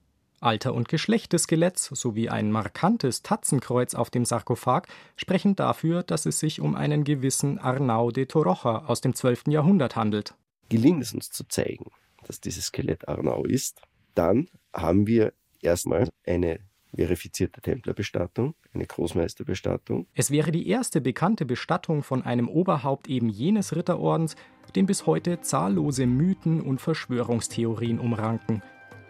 Alter 0.45 0.75
und 0.75 0.89
Geschlecht 0.89 1.33
des 1.33 1.45
Skeletts 1.45 1.87
sowie 1.87 2.29
ein 2.29 2.53
markantes 2.53 3.23
Tatzenkreuz 3.23 3.95
auf 3.95 4.11
dem 4.11 4.25
Sarkophag 4.25 4.83
sprechen 5.17 5.57
dafür, 5.57 6.03
dass 6.03 6.27
es 6.27 6.39
sich 6.39 6.61
um 6.61 6.75
einen 6.75 7.05
gewissen 7.05 7.59
Arnau 7.59 8.11
de 8.11 8.27
Torocha 8.27 8.85
aus 8.87 9.01
dem 9.01 9.15
12. 9.15 9.45
Jahrhundert 9.49 9.97
handelt. 9.97 10.35
Gelingt 10.69 11.03
es 11.03 11.13
uns 11.15 11.31
zu 11.31 11.45
zeigen, 11.49 11.91
dass 12.27 12.41
dieses 12.41 12.67
Skelett 12.67 13.09
Arnau 13.09 13.45
ist, 13.45 13.81
dann 14.15 14.49
haben 14.73 15.07
wir 15.07 15.33
erstmal 15.61 16.09
eine 16.27 16.61
verifizierte 16.95 17.61
Templerbestattung, 17.61 18.55
eine 18.73 18.87
Großmeisterbestattung. 18.87 20.07
Es 20.15 20.31
wäre 20.31 20.53
die 20.53 20.69
erste 20.69 21.01
bekannte 21.01 21.45
Bestattung 21.45 22.03
von 22.03 22.23
einem 22.23 22.49
Oberhaupt 22.49 23.09
eben 23.09 23.29
jenes 23.29 23.75
Ritterordens, 23.75 24.37
den 24.77 24.87
bis 24.87 25.07
heute 25.07 25.41
zahllose 25.41 26.07
Mythen 26.07 26.61
und 26.61 26.81
Verschwörungstheorien 26.81 27.99
umranken, 27.99 28.63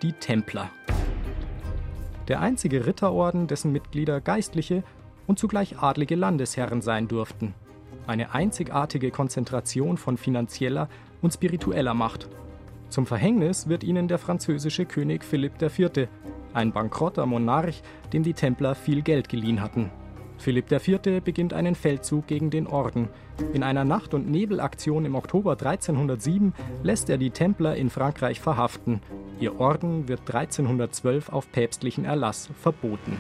die 0.02 0.12
Templer. 0.12 0.70
Der 2.28 2.40
einzige 2.40 2.86
Ritterorden, 2.86 3.46
dessen 3.46 3.72
Mitglieder 3.72 4.20
Geistliche 4.20 4.82
und 5.26 5.38
zugleich 5.38 5.78
adlige 5.78 6.14
Landesherren 6.14 6.80
sein 6.80 7.08
durften. 7.08 7.54
Eine 8.06 8.34
einzigartige 8.34 9.10
Konzentration 9.10 9.96
von 9.96 10.16
finanzieller 10.16 10.88
und 11.22 11.32
spiritueller 11.32 11.94
Macht. 11.94 12.28
Zum 12.88 13.06
Verhängnis 13.06 13.68
wird 13.68 13.84
ihnen 13.84 14.08
der 14.08 14.18
französische 14.18 14.84
König 14.84 15.24
Philipp 15.24 15.60
IV., 15.60 16.08
ein 16.52 16.72
bankrotter 16.72 17.26
Monarch, 17.26 17.82
dem 18.12 18.22
die 18.22 18.34
Templer 18.34 18.74
viel 18.74 19.02
Geld 19.02 19.28
geliehen 19.28 19.60
hatten. 19.60 19.90
Philipp 20.38 20.70
IV. 20.70 21.22
beginnt 21.22 21.52
einen 21.52 21.74
Feldzug 21.74 22.26
gegen 22.26 22.50
den 22.50 22.66
Orden. 22.66 23.08
In 23.52 23.62
einer 23.62 23.84
Nacht- 23.84 24.14
und 24.14 24.30
Nebelaktion 24.30 25.04
im 25.04 25.14
Oktober 25.14 25.52
1307 25.52 26.52
lässt 26.82 27.08
er 27.08 27.18
die 27.18 27.30
Templer 27.30 27.76
in 27.76 27.90
Frankreich 27.90 28.40
verhaften. 28.40 29.00
Ihr 29.40 29.58
Orden 29.58 30.08
wird 30.08 30.20
1312 30.20 31.30
auf 31.30 31.50
päpstlichen 31.50 32.04
Erlass 32.04 32.50
verboten. 32.60 33.16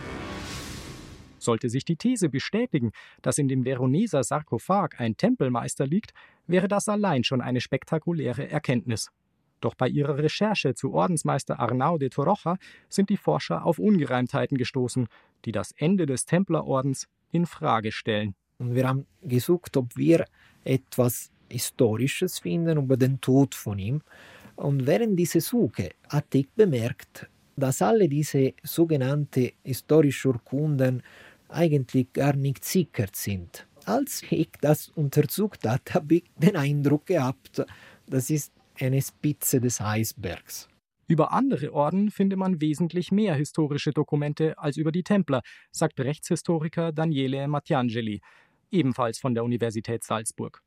Sollte 1.38 1.68
sich 1.68 1.84
die 1.84 1.96
These 1.96 2.28
bestätigen, 2.28 2.92
dass 3.20 3.38
in 3.38 3.48
dem 3.48 3.64
Veroneser 3.64 4.22
Sarkophag 4.22 4.98
ein 4.98 5.16
Tempelmeister 5.16 5.86
liegt, 5.86 6.12
wäre 6.46 6.68
das 6.68 6.88
allein 6.88 7.24
schon 7.24 7.40
eine 7.40 7.60
spektakuläre 7.60 8.48
Erkenntnis. 8.50 9.10
Doch 9.64 9.74
bei 9.74 9.88
ihrer 9.88 10.18
Recherche 10.18 10.74
zu 10.74 10.92
Ordensmeister 10.92 11.58
Arnau 11.58 11.96
de 11.96 12.10
Torocha 12.10 12.58
sind 12.90 13.08
die 13.08 13.16
Forscher 13.16 13.64
auf 13.64 13.78
Ungereimtheiten 13.78 14.58
gestoßen, 14.58 15.08
die 15.46 15.52
das 15.52 15.72
Ende 15.78 16.04
des 16.04 16.26
Templerordens 16.26 17.08
in 17.32 17.46
Frage 17.46 17.90
stellen. 17.90 18.34
Und 18.58 18.74
wir 18.74 18.86
haben 18.86 19.06
gesucht, 19.22 19.78
ob 19.78 19.96
wir 19.96 20.26
etwas 20.64 21.30
Historisches 21.48 22.40
finden 22.40 22.76
über 22.76 22.98
den 22.98 23.22
Tod 23.22 23.54
von 23.54 23.78
ihm. 23.78 24.02
Und 24.56 24.86
während 24.86 25.18
dieser 25.18 25.40
Suche 25.40 25.92
hatte 26.10 26.38
ich 26.38 26.50
bemerkt, 26.50 27.30
dass 27.56 27.80
alle 27.80 28.06
diese 28.06 28.52
sogenannten 28.62 29.48
historischen 29.62 30.32
Urkunden 30.32 31.02
eigentlich 31.48 32.12
gar 32.12 32.36
nicht 32.36 32.66
sicher 32.66 33.06
sind. 33.14 33.66
Als 33.86 34.22
ich 34.28 34.50
das 34.60 34.90
untersucht 34.90 35.64
habe, 35.64 35.80
habe 35.94 36.14
ich 36.16 36.24
den 36.36 36.56
Eindruck 36.56 37.06
gehabt, 37.06 37.64
das 38.06 38.28
ist 38.28 38.52
eine 38.80 39.00
Spitze 39.00 39.60
des 39.60 39.80
Eisbergs. 39.80 40.68
Über 41.06 41.32
andere 41.32 41.72
Orden 41.72 42.10
finde 42.10 42.36
man 42.36 42.60
wesentlich 42.60 43.12
mehr 43.12 43.34
historische 43.34 43.92
Dokumente 43.92 44.58
als 44.58 44.76
über 44.76 44.90
die 44.90 45.02
Templer, 45.02 45.42
sagt 45.70 46.00
Rechtshistoriker 46.00 46.92
Daniele 46.92 47.46
Mattiangeli, 47.46 48.20
ebenfalls 48.70 49.18
von 49.18 49.34
der 49.34 49.44
Universität 49.44 50.02
Salzburg. 50.02 50.62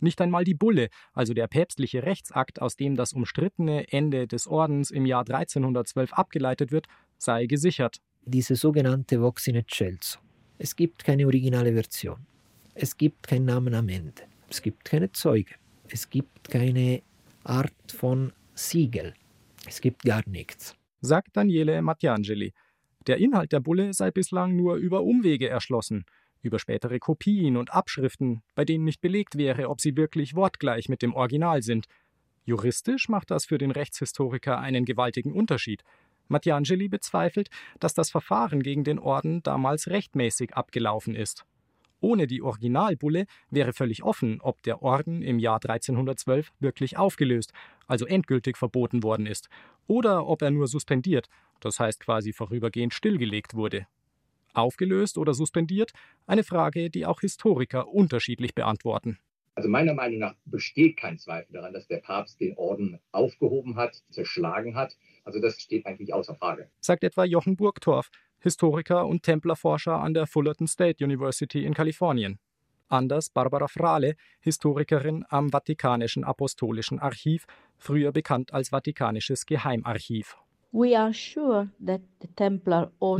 Nicht 0.00 0.20
einmal 0.20 0.44
die 0.44 0.54
Bulle, 0.54 0.88
also 1.12 1.34
der 1.34 1.48
päpstliche 1.48 2.04
Rechtsakt, 2.04 2.60
aus 2.60 2.76
dem 2.76 2.94
das 2.94 3.12
umstrittene 3.12 3.90
Ende 3.90 4.28
des 4.28 4.46
Ordens 4.46 4.90
im 4.90 5.06
Jahr 5.06 5.22
1312 5.28 6.12
abgeleitet 6.12 6.70
wird, 6.70 6.86
sei 7.16 7.46
gesichert. 7.46 7.96
Diese 8.24 8.54
sogenannte 8.54 9.20
Vox 9.20 9.46
in 9.46 9.56
Excelso. 9.56 10.20
Es 10.58 10.76
gibt 10.76 11.02
keine 11.02 11.26
originale 11.26 11.72
Version. 11.72 12.26
Es 12.74 12.96
gibt 12.96 13.26
keinen 13.26 13.46
Namen 13.46 13.74
am 13.74 13.88
Ende. 13.88 14.22
Es 14.48 14.62
gibt 14.62 14.84
keine 14.84 15.10
Zeuge. 15.10 15.54
Es 15.88 16.10
gibt 16.10 16.48
keine 16.48 17.02
Art 17.44 17.72
von 17.88 18.32
Siegel. 18.54 19.14
Es 19.66 19.80
gibt 19.80 20.02
gar 20.02 20.22
nichts. 20.26 20.74
Sagt 21.00 21.36
Daniele 21.36 21.80
Mattiangeli. 21.82 22.52
Der 23.06 23.18
Inhalt 23.18 23.52
der 23.52 23.60
Bulle 23.60 23.94
sei 23.94 24.10
bislang 24.10 24.56
nur 24.56 24.76
über 24.76 25.02
Umwege 25.02 25.48
erschlossen, 25.48 26.04
über 26.42 26.58
spätere 26.58 26.98
Kopien 26.98 27.56
und 27.56 27.72
Abschriften, 27.72 28.42
bei 28.54 28.64
denen 28.64 28.84
nicht 28.84 29.00
belegt 29.00 29.38
wäre, 29.38 29.68
ob 29.68 29.80
sie 29.80 29.96
wirklich 29.96 30.34
wortgleich 30.34 30.88
mit 30.88 31.02
dem 31.02 31.14
Original 31.14 31.62
sind. 31.62 31.86
Juristisch 32.44 33.08
macht 33.08 33.30
das 33.30 33.46
für 33.46 33.58
den 33.58 33.70
Rechtshistoriker 33.70 34.58
einen 34.58 34.84
gewaltigen 34.84 35.32
Unterschied. 35.32 35.84
Mattiangeli 36.28 36.88
bezweifelt, 36.88 37.48
dass 37.80 37.94
das 37.94 38.10
Verfahren 38.10 38.62
gegen 38.62 38.84
den 38.84 38.98
Orden 38.98 39.42
damals 39.42 39.88
rechtmäßig 39.88 40.54
abgelaufen 40.54 41.14
ist. 41.14 41.44
Ohne 42.00 42.26
die 42.26 42.42
Originalbulle 42.42 43.26
wäre 43.50 43.72
völlig 43.72 44.02
offen, 44.02 44.40
ob 44.40 44.62
der 44.62 44.82
Orden 44.82 45.22
im 45.22 45.38
Jahr 45.38 45.56
1312 45.56 46.52
wirklich 46.60 46.96
aufgelöst, 46.96 47.52
also 47.86 48.06
endgültig 48.06 48.56
verboten 48.56 49.02
worden 49.02 49.26
ist, 49.26 49.48
oder 49.86 50.26
ob 50.26 50.42
er 50.42 50.50
nur 50.50 50.68
suspendiert, 50.68 51.28
das 51.60 51.80
heißt 51.80 52.00
quasi 52.00 52.32
vorübergehend 52.32 52.94
stillgelegt 52.94 53.54
wurde. 53.54 53.86
Aufgelöst 54.54 55.18
oder 55.18 55.34
suspendiert? 55.34 55.92
Eine 56.26 56.44
Frage, 56.44 56.90
die 56.90 57.06
auch 57.06 57.20
Historiker 57.20 57.88
unterschiedlich 57.88 58.54
beantworten. 58.54 59.18
Also 59.54 59.68
meiner 59.68 59.92
Meinung 59.92 60.20
nach 60.20 60.36
besteht 60.44 60.96
kein 60.96 61.18
Zweifel 61.18 61.52
daran, 61.52 61.72
dass 61.72 61.88
der 61.88 61.96
Papst 61.96 62.40
den 62.40 62.56
Orden 62.56 63.00
aufgehoben 63.10 63.74
hat, 63.74 64.04
zerschlagen 64.08 64.76
hat. 64.76 64.96
Also 65.24 65.40
das 65.40 65.60
steht 65.60 65.84
eigentlich 65.84 66.14
außer 66.14 66.36
Frage. 66.36 66.70
Sagt 66.80 67.02
etwa 67.02 67.24
Jochen 67.24 67.56
Burgtorf, 67.56 68.08
Historiker 68.40 69.06
und 69.06 69.22
Templerforscher 69.22 70.00
an 70.00 70.14
der 70.14 70.26
Fullerton 70.26 70.66
State 70.66 71.04
University 71.04 71.64
in 71.64 71.74
Kalifornien. 71.74 72.38
Anders 72.88 73.30
Barbara 73.30 73.68
Frale, 73.68 74.14
Historikerin 74.40 75.24
am 75.28 75.50
Vatikanischen 75.50 76.24
Apostolischen 76.24 76.98
Archiv, 76.98 77.46
früher 77.76 78.12
bekannt 78.12 78.54
als 78.54 78.70
Vatikanisches 78.70 79.44
Geheimarchiv. 79.46 80.36
Wir 80.70 81.14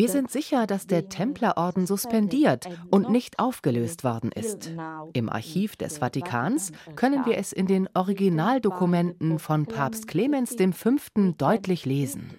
sind 0.08 0.30
sicher, 0.30 0.66
dass 0.66 0.86
der 0.86 1.08
Templerorden 1.08 1.86
suspendiert 1.86 2.68
und 2.90 3.10
nicht 3.10 3.38
aufgelöst 3.38 4.04
worden 4.04 4.30
ist. 4.32 4.74
Im 5.14 5.30
Archiv 5.30 5.76
des 5.76 5.96
Vatikans 5.98 6.72
können 6.94 7.24
wir 7.24 7.38
es 7.38 7.52
in 7.52 7.66
den 7.66 7.88
Originaldokumenten 7.94 9.38
von 9.38 9.64
Papst 9.64 10.08
Clemens 10.08 10.56
V. 10.72 10.96
deutlich 11.38 11.86
lesen. 11.86 12.38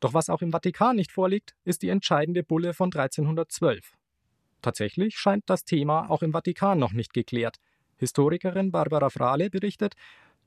Doch 0.00 0.14
was 0.14 0.28
auch 0.28 0.42
im 0.42 0.52
Vatikan 0.52 0.96
nicht 0.96 1.12
vorliegt, 1.12 1.54
ist 1.64 1.82
die 1.82 1.88
entscheidende 1.88 2.42
Bulle 2.42 2.74
von 2.74 2.86
1312. 2.86 3.94
Tatsächlich 4.62 5.18
scheint 5.18 5.44
das 5.46 5.64
Thema 5.64 6.10
auch 6.10 6.22
im 6.22 6.32
Vatikan 6.32 6.78
noch 6.78 6.92
nicht 6.92 7.12
geklärt. 7.12 7.56
Historikerin 7.96 8.70
Barbara 8.70 9.10
Frale 9.10 9.50
berichtet, 9.50 9.94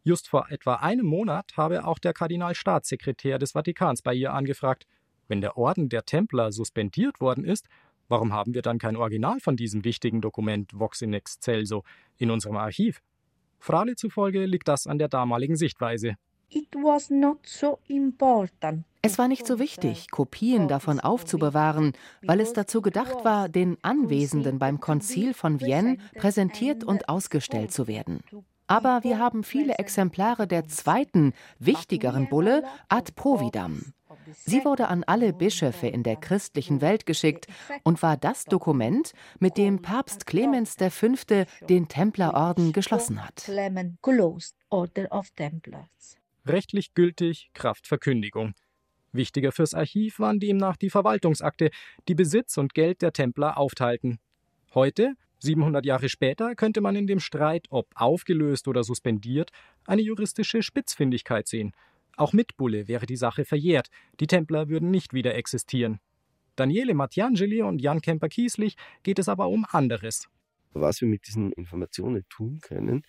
just 0.04 0.30
vor 0.30 0.50
etwa 0.50 0.76
einem 0.76 1.06
Monat 1.06 1.52
habe 1.58 1.86
auch 1.86 2.00
der 2.00 2.14
Kardinalstaatssekretär 2.14 3.40
des 3.40 3.52
Vatikans 3.52 4.02
bei 4.02 4.14
ihr 4.14 4.34
angefragt, 4.34 4.86
wenn 5.28 5.42
der 5.42 5.58
Orden 5.58 5.90
der 5.90 6.04
Templer 6.04 6.52
suspendiert 6.52 7.22
worden 7.22 7.46
ist, 7.46 7.68
warum 8.08 8.34
haben 8.34 8.54
wir 8.54 8.62
dann 8.62 8.80
kein 8.80 8.98
Original 8.98 9.40
von 9.40 9.56
diesem 9.56 9.86
wichtigen 9.86 10.22
Dokument 10.22 10.72
Vox 10.74 11.02
in 11.02 11.14
Excelso 11.14 11.84
in 12.18 12.32
unserem 12.32 12.58
Archiv? 12.58 13.02
Frale 13.60 13.96
zufolge 13.96 14.46
liegt 14.46 14.68
das 14.68 14.88
an 14.88 14.98
der 14.98 15.08
damaligen 15.08 15.56
Sichtweise. 15.56 16.16
Es 19.04 19.18
war 19.18 19.28
nicht 19.28 19.48
so 19.48 19.58
wichtig, 19.58 20.12
Kopien 20.12 20.68
davon 20.68 21.00
aufzubewahren, 21.00 21.94
weil 22.22 22.40
es 22.40 22.54
dazu 22.54 22.82
gedacht 22.82 23.26
war, 23.26 23.50
den 23.50 23.78
Anwesenden 23.82 24.60
beim 24.60 24.80
Konzil 24.80 25.34
von 25.34 25.60
Vienne 25.60 25.98
präsentiert 26.16 26.84
und 26.84 27.10
ausgestellt 27.10 27.72
zu 27.72 27.88
werden. 27.88 28.20
Aber 28.68 29.04
wir 29.04 29.18
haben 29.18 29.44
viele 29.44 29.80
Exemplare 29.80 30.48
der 30.48 30.68
zweiten, 30.68 31.34
wichtigeren 31.58 32.30
Bulle 32.30 32.64
ad 32.90 33.12
providam. 33.16 33.94
Sie 34.46 34.64
wurde 34.64 34.88
an 34.88 35.04
alle 35.04 35.34
Bischöfe 35.34 35.88
in 35.88 36.04
der 36.04 36.16
christlichen 36.16 36.80
Welt 36.80 37.06
geschickt 37.06 37.48
und 37.84 38.04
war 38.04 38.18
das 38.18 38.46
Dokument, 38.46 39.14
mit 39.40 39.58
dem 39.58 39.82
Papst 39.82 40.28
Clemens 40.28 40.76
V. 40.76 41.08
den 41.68 41.88
Templerorden 41.88 42.72
geschlossen 42.72 43.26
hat. 43.26 43.50
Rechtlich 46.46 46.94
gültig, 46.94 47.50
Kraftverkündigung. 47.54 48.54
Wichtiger 49.14 49.52
fürs 49.52 49.74
Archiv 49.74 50.20
waren 50.20 50.40
demnach 50.40 50.78
die 50.78 50.90
Verwaltungsakte, 50.90 51.70
die 52.08 52.16
Besitz 52.16 52.58
und 52.58 52.74
Geld 52.74 53.02
der 53.02 53.14
Templer 53.14 53.58
aufteilten. 53.58 54.20
Heute, 54.74 55.16
700 55.40 55.86
Jahre 55.86 56.08
später, 56.08 56.56
könnte 56.56 56.82
man 56.82 56.96
in 56.96 57.08
dem 57.08 57.20
Streit, 57.20 57.66
ob 57.70 57.88
aufgelöst 57.96 58.68
oder 58.68 58.84
suspendiert, 58.84 59.52
eine 59.86 60.02
juristische 60.02 60.64
Spitzfindigkeit 60.64 61.48
sehen. 61.48 61.74
Auch 62.16 62.34
mit 62.34 62.56
Bulle 62.58 62.88
wäre 62.88 63.06
die 63.06 63.16
Sache 63.16 63.46
verjährt, 63.46 63.90
die 64.20 64.28
Templer 64.28 64.70
würden 64.70 64.92
nicht 64.92 65.14
wieder 65.14 65.36
existieren. 65.36 66.00
Daniele 66.56 66.94
Mattiangeli 66.94 67.62
und 67.64 67.82
Jan 67.82 68.02
Kemper-Kieslich 68.02 68.76
geht 69.04 69.20
es 69.20 69.30
aber 69.30 69.48
um 69.48 69.66
anderes. 69.70 70.30
Was 70.74 71.02
wir 71.02 71.08
mit 71.08 71.28
diesen 71.28 71.52
Informationen 71.52 72.24
tun 72.30 72.60
können, 72.62 73.04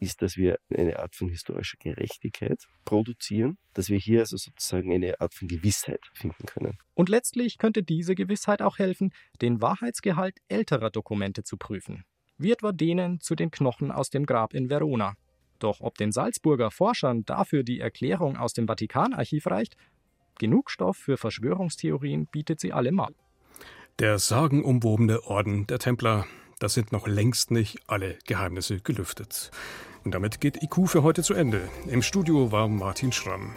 ist, 0.00 0.22
dass 0.22 0.36
wir 0.36 0.58
eine 0.74 0.98
Art 0.98 1.14
von 1.14 1.28
historischer 1.28 1.76
Gerechtigkeit 1.78 2.66
produzieren, 2.84 3.58
dass 3.74 3.88
wir 3.88 3.98
hier 3.98 4.20
also 4.20 4.36
sozusagen 4.36 4.92
eine 4.92 5.20
Art 5.20 5.34
von 5.34 5.48
Gewissheit 5.48 6.00
finden 6.14 6.46
können. 6.46 6.78
Und 6.94 7.08
letztlich 7.08 7.58
könnte 7.58 7.82
diese 7.82 8.14
Gewissheit 8.14 8.62
auch 8.62 8.78
helfen, 8.78 9.12
den 9.40 9.60
Wahrheitsgehalt 9.60 10.38
älterer 10.48 10.90
Dokumente 10.90 11.44
zu 11.44 11.56
prüfen, 11.56 12.04
wie 12.38 12.52
etwa 12.52 12.72
denen 12.72 13.20
zu 13.20 13.34
den 13.34 13.50
Knochen 13.50 13.90
aus 13.90 14.10
dem 14.10 14.26
Grab 14.26 14.54
in 14.54 14.68
Verona. 14.68 15.14
Doch 15.58 15.80
ob 15.80 15.96
den 15.96 16.12
Salzburger 16.12 16.70
Forschern 16.70 17.24
dafür 17.24 17.62
die 17.62 17.80
Erklärung 17.80 18.36
aus 18.36 18.52
dem 18.52 18.66
Vatikanarchiv 18.66 19.46
reicht, 19.46 19.76
Genug 20.38 20.70
Stoff 20.70 20.98
für 20.98 21.16
Verschwörungstheorien 21.16 22.26
bietet 22.26 22.60
sie 22.60 22.72
allemal. 22.72 23.14
Der 23.98 24.18
sagenumwobene 24.18 25.22
Orden 25.24 25.66
der 25.66 25.78
Templer. 25.78 26.26
Da 26.58 26.70
sind 26.70 26.90
noch 26.90 27.06
längst 27.06 27.50
nicht 27.50 27.78
alle 27.86 28.18
Geheimnisse 28.26 28.80
gelüftet. 28.80 29.50
Und 30.04 30.14
damit 30.14 30.40
geht 30.40 30.62
IQ 30.62 30.88
für 30.88 31.02
heute 31.02 31.22
zu 31.22 31.34
Ende. 31.34 31.68
Im 31.86 32.00
Studio 32.00 32.50
war 32.50 32.66
Martin 32.66 33.12
Schramm. 33.12 33.54